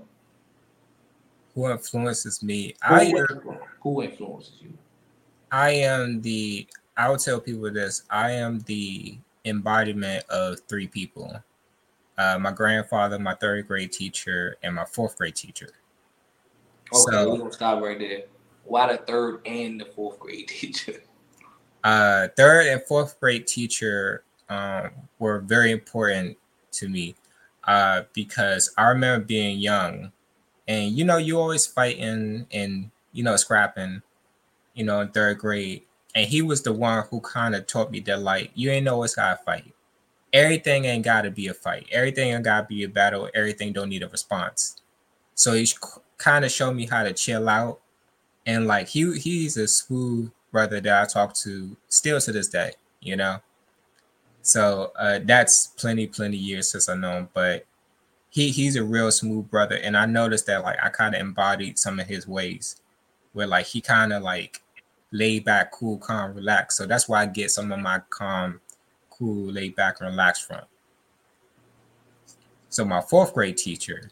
Who 1.54 1.70
influences 1.70 2.42
me? 2.42 2.74
Who 2.86 2.94
I 2.94 3.12
who 3.80 4.02
influences 4.02 4.54
you? 4.60 4.72
I 5.52 5.70
am 5.70 6.20
the. 6.22 6.66
I 6.96 7.08
would 7.08 7.20
tell 7.20 7.40
people 7.40 7.70
this. 7.70 8.02
I 8.10 8.32
am 8.32 8.60
the 8.60 9.18
embodiment 9.44 10.24
of 10.28 10.60
three 10.68 10.86
people 10.88 11.42
uh, 12.18 12.38
my 12.38 12.52
grandfather, 12.52 13.18
my 13.18 13.34
third 13.34 13.66
grade 13.66 13.92
teacher, 13.92 14.56
and 14.62 14.74
my 14.74 14.84
fourth 14.84 15.16
grade 15.16 15.34
teacher. 15.34 15.70
Okay, 16.92 17.10
so, 17.10 17.30
we're 17.30 17.38
gonna 17.38 17.52
stop 17.52 17.82
right 17.82 17.98
there. 17.98 18.22
Why 18.64 18.92
the 18.92 18.98
third 18.98 19.40
and 19.46 19.80
the 19.80 19.86
fourth 19.86 20.18
grade 20.18 20.48
teacher? 20.48 21.02
Uh, 21.82 22.28
third 22.36 22.66
and 22.66 22.82
fourth 22.82 23.18
grade 23.18 23.46
teacher 23.46 24.24
um, 24.48 24.90
were 25.18 25.40
very 25.40 25.72
important 25.72 26.36
to 26.72 26.88
me 26.88 27.14
uh, 27.64 28.02
because 28.12 28.72
I 28.76 28.88
remember 28.88 29.24
being 29.24 29.58
young, 29.58 30.12
and 30.68 30.92
you 30.92 31.04
know, 31.04 31.16
you 31.16 31.40
always 31.40 31.66
fighting 31.66 32.46
and 32.52 32.90
you 33.12 33.24
know 33.24 33.36
scrapping, 33.36 34.02
you 34.74 34.84
know, 34.84 35.00
in 35.00 35.08
third 35.08 35.38
grade, 35.38 35.82
and 36.14 36.26
he 36.26 36.42
was 36.42 36.62
the 36.62 36.72
one 36.72 37.04
who 37.10 37.20
kind 37.20 37.54
of 37.54 37.66
taught 37.66 37.90
me 37.90 38.00
that 38.00 38.20
like 38.20 38.50
you 38.54 38.70
ain't 38.70 38.88
always 38.88 39.14
gotta 39.14 39.42
fight. 39.44 39.72
Everything 40.32 40.84
ain't 40.84 41.04
gotta 41.04 41.30
be 41.30 41.48
a 41.48 41.54
fight. 41.54 41.86
Everything 41.92 42.32
ain't 42.32 42.44
gotta 42.44 42.66
be 42.66 42.84
a 42.84 42.88
battle. 42.88 43.28
Everything 43.34 43.72
don't 43.72 43.88
need 43.88 44.02
a 44.02 44.08
response. 44.08 44.80
So 45.34 45.52
he 45.54 45.68
kind 46.18 46.44
of 46.44 46.50
showed 46.50 46.74
me 46.74 46.86
how 46.86 47.02
to 47.02 47.12
chill 47.12 47.48
out, 47.48 47.80
and 48.46 48.66
like 48.66 48.88
he 48.88 49.18
he's 49.18 49.56
a 49.56 49.68
smooth 49.68 50.30
brother 50.50 50.80
that 50.80 51.02
I 51.02 51.06
talk 51.06 51.34
to 51.36 51.76
still 51.88 52.20
to 52.20 52.32
this 52.32 52.48
day. 52.48 52.72
You 53.00 53.16
know. 53.16 53.38
So 54.42 54.92
uh, 54.98 55.20
that's 55.22 55.68
plenty, 55.68 56.08
plenty 56.08 56.36
years 56.36 56.68
since 56.70 56.88
I 56.88 56.96
know 56.96 57.12
him, 57.12 57.28
but 57.32 57.64
he 58.32 58.50
he's 58.50 58.76
a 58.76 58.84
real 58.84 59.10
smooth 59.12 59.50
brother, 59.50 59.76
and 59.76 59.96
I 59.96 60.06
noticed 60.06 60.46
that 60.46 60.62
like 60.62 60.78
I 60.82 60.88
kind 60.88 61.14
of 61.14 61.20
embodied 61.20 61.78
some 61.78 62.00
of 62.00 62.06
his 62.06 62.26
ways, 62.26 62.80
where 63.32 63.46
like 63.46 63.66
he 63.66 63.80
kind 63.80 64.12
of 64.12 64.22
like 64.22 64.62
laid 65.10 65.44
back, 65.44 65.72
cool, 65.72 65.98
calm, 65.98 66.34
relaxed. 66.34 66.78
So 66.78 66.86
that's 66.86 67.08
why 67.08 67.22
I 67.22 67.26
get 67.26 67.50
some 67.50 67.70
of 67.70 67.78
my 67.80 68.00
calm, 68.10 68.60
cool, 69.10 69.52
laid 69.52 69.76
back, 69.76 70.00
relaxed 70.00 70.46
from. 70.46 70.62
So 72.68 72.84
my 72.84 73.02
fourth 73.02 73.34
grade 73.34 73.58
teacher, 73.58 74.10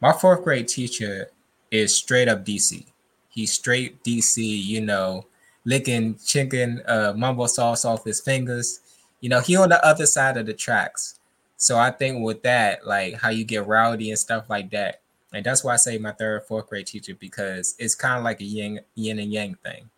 my 0.00 0.12
fourth 0.12 0.44
grade 0.44 0.68
teacher 0.68 1.30
is 1.70 1.94
straight 1.94 2.28
up 2.28 2.44
DC. 2.44 2.86
He's 3.28 3.52
straight 3.52 4.02
DC, 4.04 4.36
you 4.38 4.80
know, 4.80 5.26
licking 5.64 6.16
chicken 6.24 6.82
uh, 6.86 7.12
mumbo 7.16 7.46
sauce 7.46 7.84
off 7.84 8.04
his 8.04 8.20
fingers. 8.20 8.80
You 9.20 9.28
know, 9.28 9.40
he 9.40 9.56
on 9.56 9.68
the 9.68 9.84
other 9.84 10.06
side 10.06 10.36
of 10.36 10.46
the 10.46 10.54
tracks. 10.54 11.18
So 11.56 11.76
I 11.76 11.90
think 11.90 12.24
with 12.24 12.42
that, 12.44 12.86
like 12.86 13.14
how 13.14 13.30
you 13.30 13.44
get 13.44 13.66
rowdy 13.66 14.10
and 14.10 14.18
stuff 14.18 14.48
like 14.48 14.70
that, 14.70 15.00
and 15.32 15.44
that's 15.44 15.62
why 15.62 15.74
I 15.74 15.76
say 15.76 15.98
my 15.98 16.12
third, 16.12 16.44
fourth 16.44 16.68
grade 16.68 16.86
teacher 16.86 17.14
because 17.14 17.74
it's 17.78 17.94
kind 17.94 18.18
of 18.18 18.24
like 18.24 18.40
a 18.40 18.44
yin, 18.44 18.80
yin 18.94 19.18
and 19.18 19.32
yang 19.32 19.54
thing. 19.56 19.90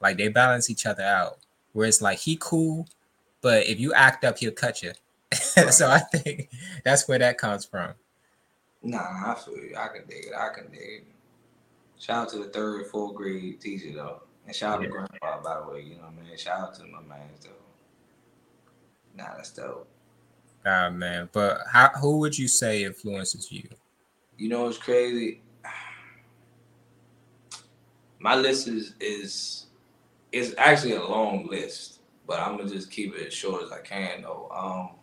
Like 0.00 0.18
they 0.18 0.28
balance 0.28 0.68
each 0.68 0.86
other 0.86 1.02
out. 1.02 1.38
Where 1.72 1.88
it's 1.88 2.02
like 2.02 2.18
he 2.18 2.36
cool, 2.40 2.86
but 3.40 3.66
if 3.66 3.80
you 3.80 3.92
act 3.94 4.24
up, 4.24 4.38
he'll 4.38 4.52
cut 4.52 4.82
you. 4.82 4.92
so 5.32 5.90
I 5.90 5.98
think 5.98 6.50
that's 6.84 7.08
where 7.08 7.18
that 7.18 7.38
comes 7.38 7.64
from. 7.64 7.94
Nah, 8.82 8.98
I 8.98 9.34
feel 9.34 9.56
you. 9.56 9.74
I 9.76 9.88
can 9.88 10.06
dig 10.06 10.26
it. 10.26 10.32
I 10.38 10.54
can 10.54 10.70
dig 10.70 10.80
it. 10.80 11.06
Shout 11.98 12.26
out 12.26 12.28
to 12.30 12.38
the 12.38 12.50
third, 12.50 12.86
fourth 12.86 13.14
grade 13.14 13.60
teacher 13.60 13.92
though, 13.94 14.22
and 14.46 14.54
shout 14.54 14.76
out 14.76 14.82
yeah. 14.82 14.88
to 14.88 14.92
grandpa 14.92 15.40
by 15.42 15.60
the 15.60 15.72
way. 15.72 15.80
You 15.80 15.94
know 15.96 16.02
what 16.02 16.24
I 16.24 16.28
mean? 16.28 16.36
Shout 16.36 16.60
out 16.60 16.74
to 16.74 16.84
my 16.84 17.00
man 17.00 17.30
though. 17.42 17.50
Nah, 19.16 19.36
that's 19.36 19.50
dope. 19.50 19.88
Ah 20.66 20.90
man, 20.90 21.28
but 21.32 21.60
how 21.70 21.88
who 22.00 22.18
would 22.18 22.38
you 22.38 22.46
say 22.46 22.84
influences 22.84 23.50
you? 23.50 23.68
You 24.36 24.48
know 24.48 24.64
what's 24.64 24.78
crazy? 24.78 25.40
My 28.18 28.34
list 28.34 28.68
is 28.68 28.94
is 29.00 29.66
it's 30.32 30.54
actually 30.58 30.94
a 30.94 31.04
long 31.04 31.46
list, 31.46 32.00
but 32.26 32.40
I'm 32.40 32.56
gonna 32.56 32.70
just 32.70 32.90
keep 32.90 33.14
it 33.14 33.28
as 33.28 33.34
short 33.34 33.62
as 33.62 33.70
I 33.72 33.80
can 33.80 34.22
though. 34.22 34.48
Um, 34.50 34.96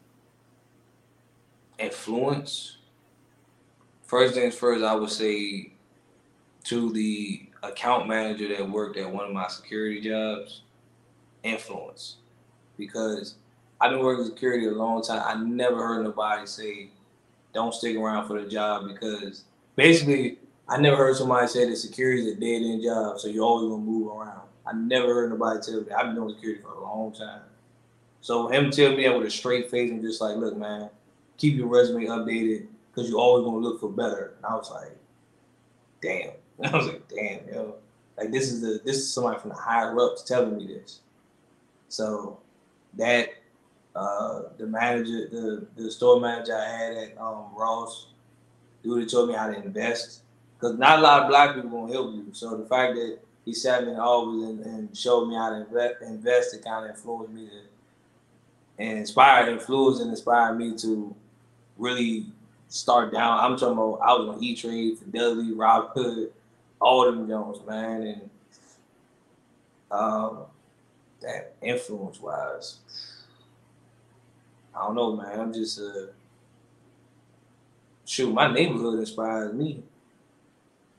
influence. 1.79 2.77
First 4.03 4.33
things 4.33 4.55
first, 4.55 4.83
I 4.83 4.93
would 4.95 5.09
say 5.09 5.73
to 6.65 6.91
the 6.91 7.47
account 7.63 8.07
manager 8.07 8.49
that 8.49 8.69
worked 8.69 8.97
at 8.97 9.11
one 9.11 9.25
of 9.25 9.31
my 9.31 9.47
security 9.47 10.01
jobs, 10.01 10.63
influence. 11.43 12.17
Because 12.77 13.35
I've 13.79 13.91
been 13.91 13.99
working 13.99 14.25
security 14.25 14.67
a 14.67 14.71
long 14.71 15.01
time. 15.01 15.23
I 15.25 15.41
never 15.41 15.77
heard 15.77 16.03
nobody 16.03 16.45
say, 16.45 16.89
don't 17.53 17.73
stick 17.73 17.95
around 17.95 18.27
for 18.27 18.41
the 18.41 18.49
job 18.49 18.87
because 18.87 19.43
basically 19.75 20.37
I 20.67 20.77
never 20.77 20.95
heard 20.95 21.15
somebody 21.17 21.47
say 21.47 21.69
that 21.69 21.75
security 21.75 22.21
is 22.21 22.37
a 22.37 22.39
dead 22.39 22.61
end 22.61 22.83
job, 22.83 23.19
so 23.19 23.27
you're 23.27 23.43
always 23.43 23.69
gonna 23.69 23.83
move 23.83 24.15
around. 24.15 24.41
I 24.65 24.73
never 24.73 25.13
heard 25.13 25.31
nobody 25.31 25.59
tell 25.61 25.81
me. 25.81 25.91
I've 25.91 26.07
been 26.07 26.15
doing 26.15 26.35
security 26.35 26.61
for 26.61 26.73
a 26.73 26.81
long 26.81 27.11
time. 27.13 27.41
So 28.21 28.47
him 28.47 28.69
tell 28.69 28.95
me 28.95 29.03
that 29.03 29.17
with 29.17 29.27
a 29.27 29.31
straight 29.31 29.69
face 29.69 29.91
and 29.91 30.01
just 30.01 30.21
like, 30.21 30.37
look, 30.37 30.55
man, 30.55 30.89
keep 31.37 31.55
your 31.55 31.67
resume 31.67 32.05
updated 32.05 32.67
because 32.93 33.09
you're 33.09 33.19
always 33.19 33.43
gonna 33.43 33.57
look 33.57 33.79
for 33.79 33.89
better. 33.89 34.33
And 34.37 34.45
I 34.45 34.55
was 34.55 34.69
like, 34.71 34.95
damn. 36.01 36.31
And 36.59 36.67
I 36.73 36.77
was 36.77 36.87
like, 36.87 37.07
damn, 37.09 37.47
yo. 37.47 37.75
Like 38.17 38.31
this 38.31 38.51
is 38.51 38.61
the 38.61 38.79
this 38.85 38.97
is 38.97 39.11
somebody 39.11 39.39
from 39.39 39.49
the 39.49 39.55
higher 39.55 39.99
ups 39.99 40.23
telling 40.23 40.57
me 40.57 40.67
this. 40.67 40.99
So 41.89 42.39
that 42.93 43.29
uh 43.95 44.43
the 44.57 44.67
manager, 44.67 45.27
the 45.29 45.67
the 45.75 45.91
store 45.91 46.19
manager 46.19 46.55
I 46.55 46.65
had 46.65 46.97
at 46.97 47.17
um 47.17 47.45
Ross, 47.55 48.07
dude 48.83 49.09
told 49.09 49.29
me 49.29 49.35
how 49.35 49.47
to 49.47 49.61
invest. 49.61 50.21
Because 50.57 50.77
not 50.77 50.99
a 50.99 51.01
lot 51.01 51.23
of 51.23 51.29
black 51.29 51.55
people 51.55 51.69
gonna 51.71 51.91
help 51.91 52.13
you. 52.13 52.27
So 52.33 52.55
the 52.55 52.65
fact 52.65 52.95
that 52.95 53.17
he 53.45 53.53
sat 53.53 53.85
me 53.85 53.95
always 53.95 54.43
and, 54.43 54.59
and 54.65 54.97
showed 54.97 55.25
me 55.25 55.35
how 55.35 55.49
to 55.49 55.61
invest, 55.61 55.95
invest 56.03 56.53
it 56.53 56.63
kind 56.63 56.85
of 56.85 56.91
influenced 56.95 57.33
me 57.33 57.47
to 57.47 57.61
and 58.77 58.97
inspired, 58.97 59.49
influenced 59.49 60.01
and 60.01 60.09
inspired 60.09 60.55
me 60.55 60.75
to 60.77 61.15
really 61.77 62.25
start 62.67 63.11
down. 63.11 63.39
I'm 63.39 63.57
talking 63.57 63.73
about 63.73 63.99
I 64.01 64.13
was 64.13 64.35
on 64.35 64.43
E 64.43 64.55
Trade, 64.55 64.97
Fidelity, 64.97 65.51
Robinhood, 65.51 66.29
all 66.79 67.05
them 67.05 67.27
Jones, 67.27 67.59
man. 67.67 68.01
And 68.01 68.29
uh, 69.91 70.31
that 71.21 71.53
influence 71.61 72.19
wise, 72.19 72.77
I 74.75 74.85
don't 74.85 74.95
know, 74.95 75.15
man. 75.15 75.39
I'm 75.39 75.53
just 75.53 75.79
uh 75.79 76.07
shoot, 78.05 78.33
my 78.33 78.51
neighborhood 78.51 78.99
inspires 78.99 79.53
me. 79.53 79.83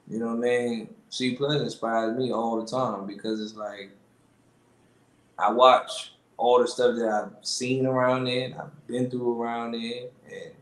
You 0.09 0.19
know 0.19 0.29
what 0.35 0.39
I 0.39 0.51
mean? 0.51 0.95
C 1.11 1.35
plus 1.37 1.61
inspires 1.61 2.17
me 2.17 2.33
all 2.33 2.61
the 2.61 2.67
time 2.67 3.07
because 3.07 3.41
it's 3.41 3.55
like 3.55 3.91
I 5.39 5.51
watch 5.51 6.13
all 6.37 6.61
the 6.61 6.67
stuff 6.67 6.97
that 6.97 7.09
I've 7.09 7.47
seen 7.47 7.87
around 7.87 8.25
there, 8.25 8.55
I've 8.59 8.87
been 8.87 9.11
through 9.11 9.41
around 9.41 9.73
there, 9.73 10.09
and 10.31 10.53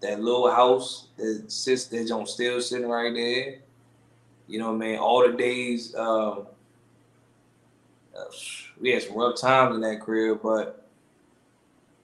that 0.00 0.20
little 0.20 0.50
house 0.50 1.08
that 1.16 1.44
sits 1.48 1.86
that's 1.86 2.10
on 2.10 2.26
still 2.26 2.60
sitting 2.60 2.88
right 2.88 3.14
there. 3.14 3.56
You 4.48 4.58
know 4.58 4.72
what 4.72 4.82
I 4.82 4.86
mean? 4.86 4.98
All 4.98 5.26
the 5.26 5.36
days 5.36 5.94
um, 5.94 6.46
we 8.80 8.90
had 8.90 9.02
some 9.02 9.16
rough 9.16 9.40
times 9.40 9.74
in 9.74 9.80
that 9.82 10.00
career, 10.00 10.34
but 10.34 10.81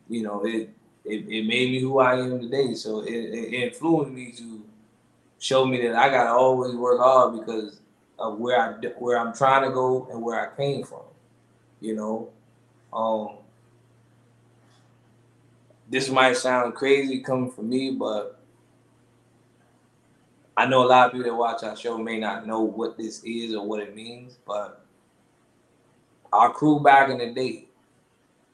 you 0.08 0.22
know, 0.22 0.44
it 0.44 0.70
it, 1.04 1.26
it 1.28 1.46
made 1.46 1.70
me 1.70 1.80
who 1.80 1.98
I 1.98 2.18
am 2.18 2.40
today. 2.40 2.74
So 2.74 3.00
it, 3.00 3.12
it 3.12 3.54
influenced 3.54 4.12
me 4.12 4.32
to 4.32 4.62
show 5.38 5.64
me 5.64 5.80
that 5.82 5.96
I 5.96 6.08
gotta 6.10 6.30
always 6.30 6.74
work 6.74 6.98
hard 6.98 7.38
because 7.38 7.80
of 8.18 8.38
where 8.38 8.60
I 8.60 8.72
where 8.98 9.18
I'm 9.18 9.34
trying 9.34 9.62
to 9.62 9.70
go 9.70 10.08
and 10.10 10.22
where 10.22 10.40
I 10.40 10.54
came 10.56 10.84
from. 10.84 11.02
You 11.80 11.94
know, 11.94 12.28
um, 12.92 13.38
this 15.88 16.10
might 16.10 16.36
sound 16.36 16.74
crazy 16.74 17.20
coming 17.20 17.50
from 17.50 17.68
me, 17.68 17.92
but 17.92 18.38
I 20.56 20.66
know 20.66 20.84
a 20.84 20.88
lot 20.88 21.06
of 21.06 21.12
people 21.12 21.30
that 21.30 21.36
watch 21.36 21.62
our 21.62 21.76
show 21.76 21.96
may 21.96 22.18
not 22.18 22.46
know 22.46 22.62
what 22.62 22.98
this 22.98 23.22
is 23.24 23.54
or 23.54 23.64
what 23.64 23.80
it 23.80 23.94
means, 23.94 24.38
but 24.44 24.84
our 26.32 26.52
crew 26.52 26.80
back 26.80 27.10
in 27.10 27.18
the 27.18 27.32
day, 27.32 27.68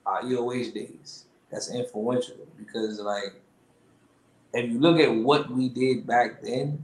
our 0.05 0.23
EOH 0.23 0.75
days, 0.75 1.25
that's 1.55 1.71
influential 1.71 2.35
because 2.59 2.99
like 2.99 3.41
if 4.53 4.71
you 4.71 4.81
look 4.81 4.99
at 4.99 5.15
what 5.15 5.49
we 5.51 5.69
did 5.69 6.07
back 6.07 6.43
then, 6.43 6.83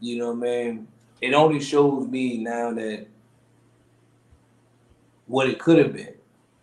you 0.00 0.18
know, 0.18 0.34
man, 0.34 0.86
it 1.20 1.34
only 1.34 1.60
shows 1.60 2.06
me 2.08 2.38
now 2.38 2.72
that 2.72 3.06
what 5.26 5.48
it 5.48 5.58
could 5.58 5.78
have 5.78 5.92
been. 5.92 6.14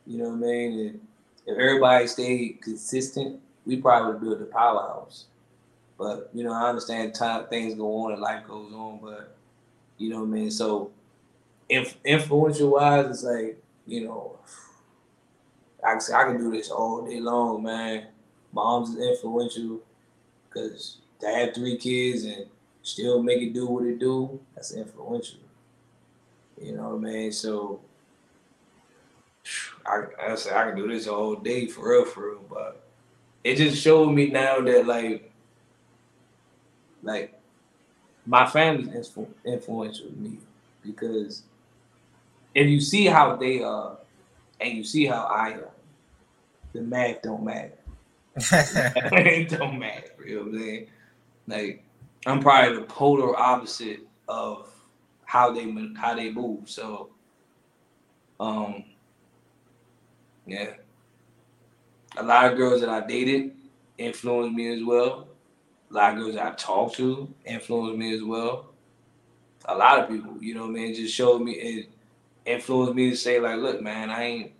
You 0.07 0.19
know 0.19 0.29
what 0.29 0.35
I 0.35 0.51
mean? 0.51 1.01
If 1.45 1.57
everybody 1.57 2.07
stayed 2.07 2.61
consistent, 2.61 3.39
we 3.65 3.77
probably 3.77 4.13
would 4.13 4.21
build 4.21 4.41
a 4.41 4.45
powerhouse. 4.45 5.25
But 5.97 6.29
you 6.33 6.43
know, 6.43 6.53
I 6.53 6.69
understand 6.69 7.13
time 7.13 7.47
things 7.47 7.75
go 7.75 8.05
on 8.05 8.13
and 8.13 8.21
life 8.21 8.47
goes 8.47 8.71
on, 8.73 8.99
but 9.01 9.35
you 9.97 10.09
know 10.09 10.19
what 10.19 10.25
I 10.25 10.29
mean. 10.29 10.51
So, 10.51 10.91
if 11.69 11.97
influential 12.05 12.71
wise, 12.71 13.05
it's 13.07 13.23
like 13.23 13.61
you 13.85 14.05
know, 14.05 14.37
I 15.83 15.95
can 15.95 16.15
I 16.15 16.23
can 16.25 16.37
do 16.37 16.51
this 16.51 16.69
all 16.69 17.05
day 17.05 17.19
long, 17.19 17.63
man. 17.63 18.07
Mom's 18.53 18.91
is 18.95 18.97
influential 18.97 19.79
because 20.49 20.97
to 21.19 21.27
have 21.27 21.53
three 21.53 21.77
kids 21.77 22.25
and 22.25 22.45
still 22.83 23.21
make 23.23 23.41
it 23.41 23.53
do 23.53 23.67
what 23.67 23.85
it 23.85 23.99
do, 23.99 24.39
that's 24.55 24.73
influential. 24.73 25.39
You 26.61 26.73
know 26.73 26.89
what 26.89 27.09
I 27.09 27.11
mean? 27.11 27.31
So 27.31 27.79
I 29.85 30.03
I 30.21 30.35
say 30.35 30.53
I 30.55 30.65
can 30.65 30.75
do 30.75 30.87
this 30.87 31.07
all 31.07 31.35
day 31.35 31.67
for 31.67 31.89
real, 31.89 32.05
for 32.05 32.31
real. 32.31 32.41
But 32.49 32.83
it 33.43 33.55
just 33.55 33.81
showed 33.81 34.09
me 34.09 34.27
now 34.29 34.61
that 34.61 34.85
like 34.85 35.31
like 37.03 37.39
my 38.25 38.45
family's 38.45 38.89
influ- 38.89 39.27
influential 39.45 40.11
me 40.15 40.37
because 40.83 41.43
if 42.53 42.67
you 42.67 42.79
see 42.79 43.05
how 43.05 43.35
they 43.35 43.63
are 43.63 43.97
and 44.61 44.77
you 44.77 44.83
see 44.83 45.05
how 45.05 45.23
I 45.23 45.51
am, 45.51 45.63
the 46.73 46.81
math 46.81 47.21
don't 47.21 47.43
matter. 47.43 47.73
it 48.35 49.49
don't 49.49 49.79
matter. 49.79 50.11
You 50.25 50.35
know 50.35 50.41
what 50.43 50.53
I'm 50.53 50.59
saying? 50.59 50.87
Like 51.47 51.83
I'm 52.25 52.39
probably 52.39 52.75
the 52.75 52.83
polar 52.83 53.37
opposite 53.37 54.01
of 54.27 54.69
how 55.25 55.51
they 55.51 55.69
how 55.95 56.15
they 56.15 56.31
move. 56.31 56.69
So, 56.69 57.09
um, 58.39 58.83
yeah. 60.45 60.73
A 62.17 62.23
lot 62.23 62.51
of 62.51 62.57
girls 62.57 62.81
that 62.81 62.89
I 62.89 63.05
dated 63.05 63.55
influenced 63.97 64.55
me 64.55 64.73
as 64.73 64.83
well. 64.83 65.27
A 65.89 65.93
lot 65.93 66.13
of 66.13 66.19
girls 66.19 66.35
that 66.35 66.45
I 66.45 66.51
talked 66.55 66.95
to 66.95 67.33
influenced 67.45 67.97
me 67.97 68.13
as 68.13 68.23
well. 68.23 68.67
A 69.65 69.75
lot 69.75 69.99
of 69.99 70.09
people, 70.09 70.37
you 70.41 70.53
know 70.53 70.61
what 70.61 70.71
I 70.71 70.73
mean, 70.73 70.95
just 70.95 71.13
showed 71.13 71.41
me 71.41 71.53
it 71.53 71.89
influenced 72.45 72.95
me 72.95 73.09
to 73.11 73.15
say, 73.15 73.39
like, 73.39 73.57
look, 73.57 73.81
man, 73.81 74.09
I 74.09 74.23
ain't 74.23 74.51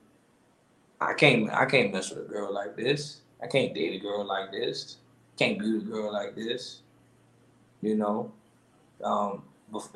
I 1.02 1.13
can't 1.13 1.50
I 1.52 1.65
can't 1.65 1.91
mess 1.91 2.12
with 2.12 2.26
a 2.26 2.30
girl 2.30 2.54
like 2.54 2.78
this. 2.78 3.22
I 3.41 3.48
can't 3.48 3.74
date 3.74 4.00
a 4.00 4.00
girl 4.00 4.24
like 4.24 4.52
this. 4.52 4.98
Can't 5.38 5.60
be 5.60 5.74
with 5.74 5.88
a 5.88 5.91
girl 5.91 6.13
like 6.13 6.36
this. 6.36 6.82
You 7.82 7.96
know? 7.96 8.32
Um 9.04 9.44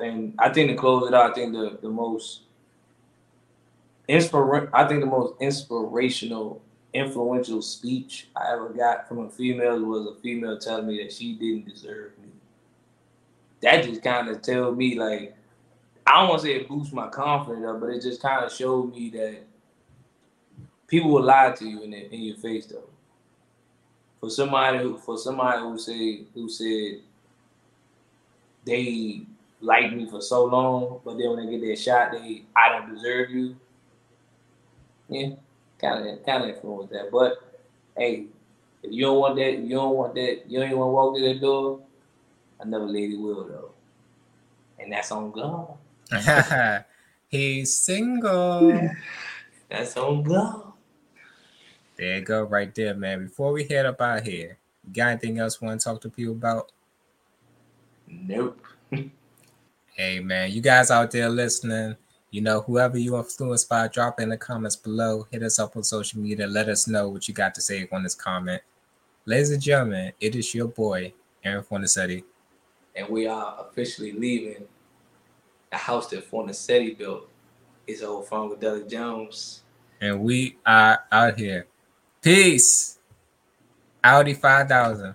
and 0.00 0.34
I 0.38 0.48
think 0.48 0.70
to 0.70 0.76
close 0.76 1.06
it 1.06 1.14
out, 1.14 1.30
I 1.30 1.34
think 1.34 1.52
the, 1.52 1.78
the 1.80 1.88
most 1.88 2.42
inspira- 4.08 4.70
I 4.72 4.88
think 4.88 5.00
the 5.00 5.06
most 5.06 5.34
inspirational, 5.40 6.62
influential 6.94 7.60
speech 7.60 8.28
I 8.34 8.52
ever 8.52 8.70
got 8.70 9.06
from 9.06 9.18
a 9.18 9.30
female 9.30 9.78
was 9.84 10.06
a 10.06 10.20
female 10.20 10.58
telling 10.58 10.86
me 10.86 11.02
that 11.02 11.12
she 11.12 11.34
didn't 11.34 11.68
deserve 11.68 12.12
me. 12.18 12.30
That 13.60 13.84
just 13.84 14.02
kind 14.02 14.28
of 14.28 14.40
tell 14.42 14.72
me 14.72 14.98
like 14.98 15.35
I 16.06 16.20
don't 16.20 16.28
want 16.28 16.42
to 16.42 16.46
say 16.46 16.54
it 16.54 16.68
boosts 16.68 16.92
my 16.92 17.08
confidence 17.08 17.66
but 17.80 17.90
it 17.90 18.02
just 18.02 18.22
kind 18.22 18.44
of 18.44 18.52
showed 18.52 18.94
me 18.94 19.10
that 19.10 19.38
people 20.86 21.10
will 21.10 21.22
lie 21.22 21.52
to 21.52 21.64
you 21.64 21.82
in, 21.82 21.90
the, 21.90 22.14
in 22.14 22.22
your 22.22 22.36
face 22.36 22.66
though. 22.66 22.88
For 24.20 24.30
somebody 24.30 24.78
who 24.78 24.98
for 24.98 25.18
somebody 25.18 25.60
who 25.60 25.78
say 25.78 26.22
who 26.34 26.48
said 26.48 27.00
they 28.64 29.22
liked 29.60 29.94
me 29.94 30.08
for 30.08 30.20
so 30.20 30.44
long, 30.44 31.00
but 31.04 31.16
then 31.18 31.30
when 31.30 31.46
they 31.46 31.52
get 31.52 31.60
their 31.60 31.76
shot, 31.76 32.12
they 32.12 32.42
I 32.54 32.70
don't 32.70 32.94
deserve 32.94 33.30
you. 33.30 33.56
Yeah, 35.08 35.30
kind 35.78 36.08
of 36.08 36.24
kind 36.26 36.44
of 36.44 36.50
influence 36.50 36.90
that. 36.90 37.10
But 37.12 37.34
hey, 37.96 38.26
if 38.82 38.92
you 38.92 39.04
don't 39.04 39.18
want 39.18 39.36
that, 39.36 39.58
you 39.58 39.76
don't 39.76 39.94
want 39.94 40.14
that, 40.14 40.42
you 40.48 40.58
don't 40.58 40.68
even 40.68 40.78
want 40.78 40.88
to 40.88 40.92
walk 40.92 41.16
through 41.16 41.28
that 41.34 41.40
door. 41.40 41.80
Another 42.58 42.86
lady 42.86 43.16
will 43.16 43.46
though, 43.46 43.70
and 44.78 44.92
that's 44.92 45.12
on 45.12 45.30
God. 45.30 45.76
He's 47.28 47.76
single. 47.76 48.90
that's 49.68 49.96
on 49.96 50.22
God. 50.22 50.72
There 51.96 52.18
you 52.18 52.24
go, 52.24 52.42
right 52.42 52.74
there, 52.74 52.94
man. 52.94 53.24
Before 53.24 53.52
we 53.52 53.64
head 53.64 53.86
up 53.86 54.00
out 54.00 54.26
here, 54.26 54.58
you 54.86 54.92
got 54.92 55.08
anything 55.08 55.38
else 55.38 55.60
want 55.60 55.80
to 55.80 55.84
talk 55.84 56.00
to 56.02 56.10
people 56.10 56.34
about? 56.34 56.70
Nope. 58.06 58.60
hey, 59.96 60.20
man, 60.20 60.52
you 60.52 60.60
guys 60.60 60.90
out 60.90 61.10
there 61.10 61.28
listening, 61.28 61.96
you 62.30 62.42
know, 62.42 62.60
whoever 62.60 62.98
you 62.98 63.16
influenced 63.16 63.68
by, 63.68 63.88
drop 63.88 64.20
in 64.20 64.28
the 64.28 64.36
comments 64.36 64.76
below. 64.76 65.26
Hit 65.30 65.42
us 65.42 65.58
up 65.58 65.76
on 65.76 65.82
social 65.82 66.20
media. 66.20 66.46
Let 66.46 66.68
us 66.68 66.86
know 66.86 67.08
what 67.08 67.26
you 67.28 67.34
got 67.34 67.54
to 67.54 67.60
say 67.60 67.88
on 67.90 68.02
this 68.02 68.14
comment. 68.14 68.62
Ladies 69.24 69.50
and 69.50 69.62
gentlemen, 69.62 70.12
it 70.20 70.36
is 70.36 70.54
your 70.54 70.68
boy, 70.68 71.12
Aaron 71.42 71.64
Fornacetti. 71.64 72.22
And 72.94 73.08
we 73.08 73.26
are 73.26 73.56
officially 73.58 74.12
leaving 74.12 74.66
the 75.76 75.82
house 75.82 76.08
that 76.08 76.28
Fornacetti 76.30 76.96
built. 76.96 77.28
His 77.86 78.02
old 78.02 78.26
phone 78.28 78.48
with 78.50 78.60
Doug 78.60 78.88
Jones. 78.88 79.62
And 80.00 80.20
we 80.20 80.56
are 80.64 81.00
out 81.12 81.38
here. 81.38 81.66
Peace. 82.22 82.98
Audi 84.02 84.34
5000. 84.34 85.04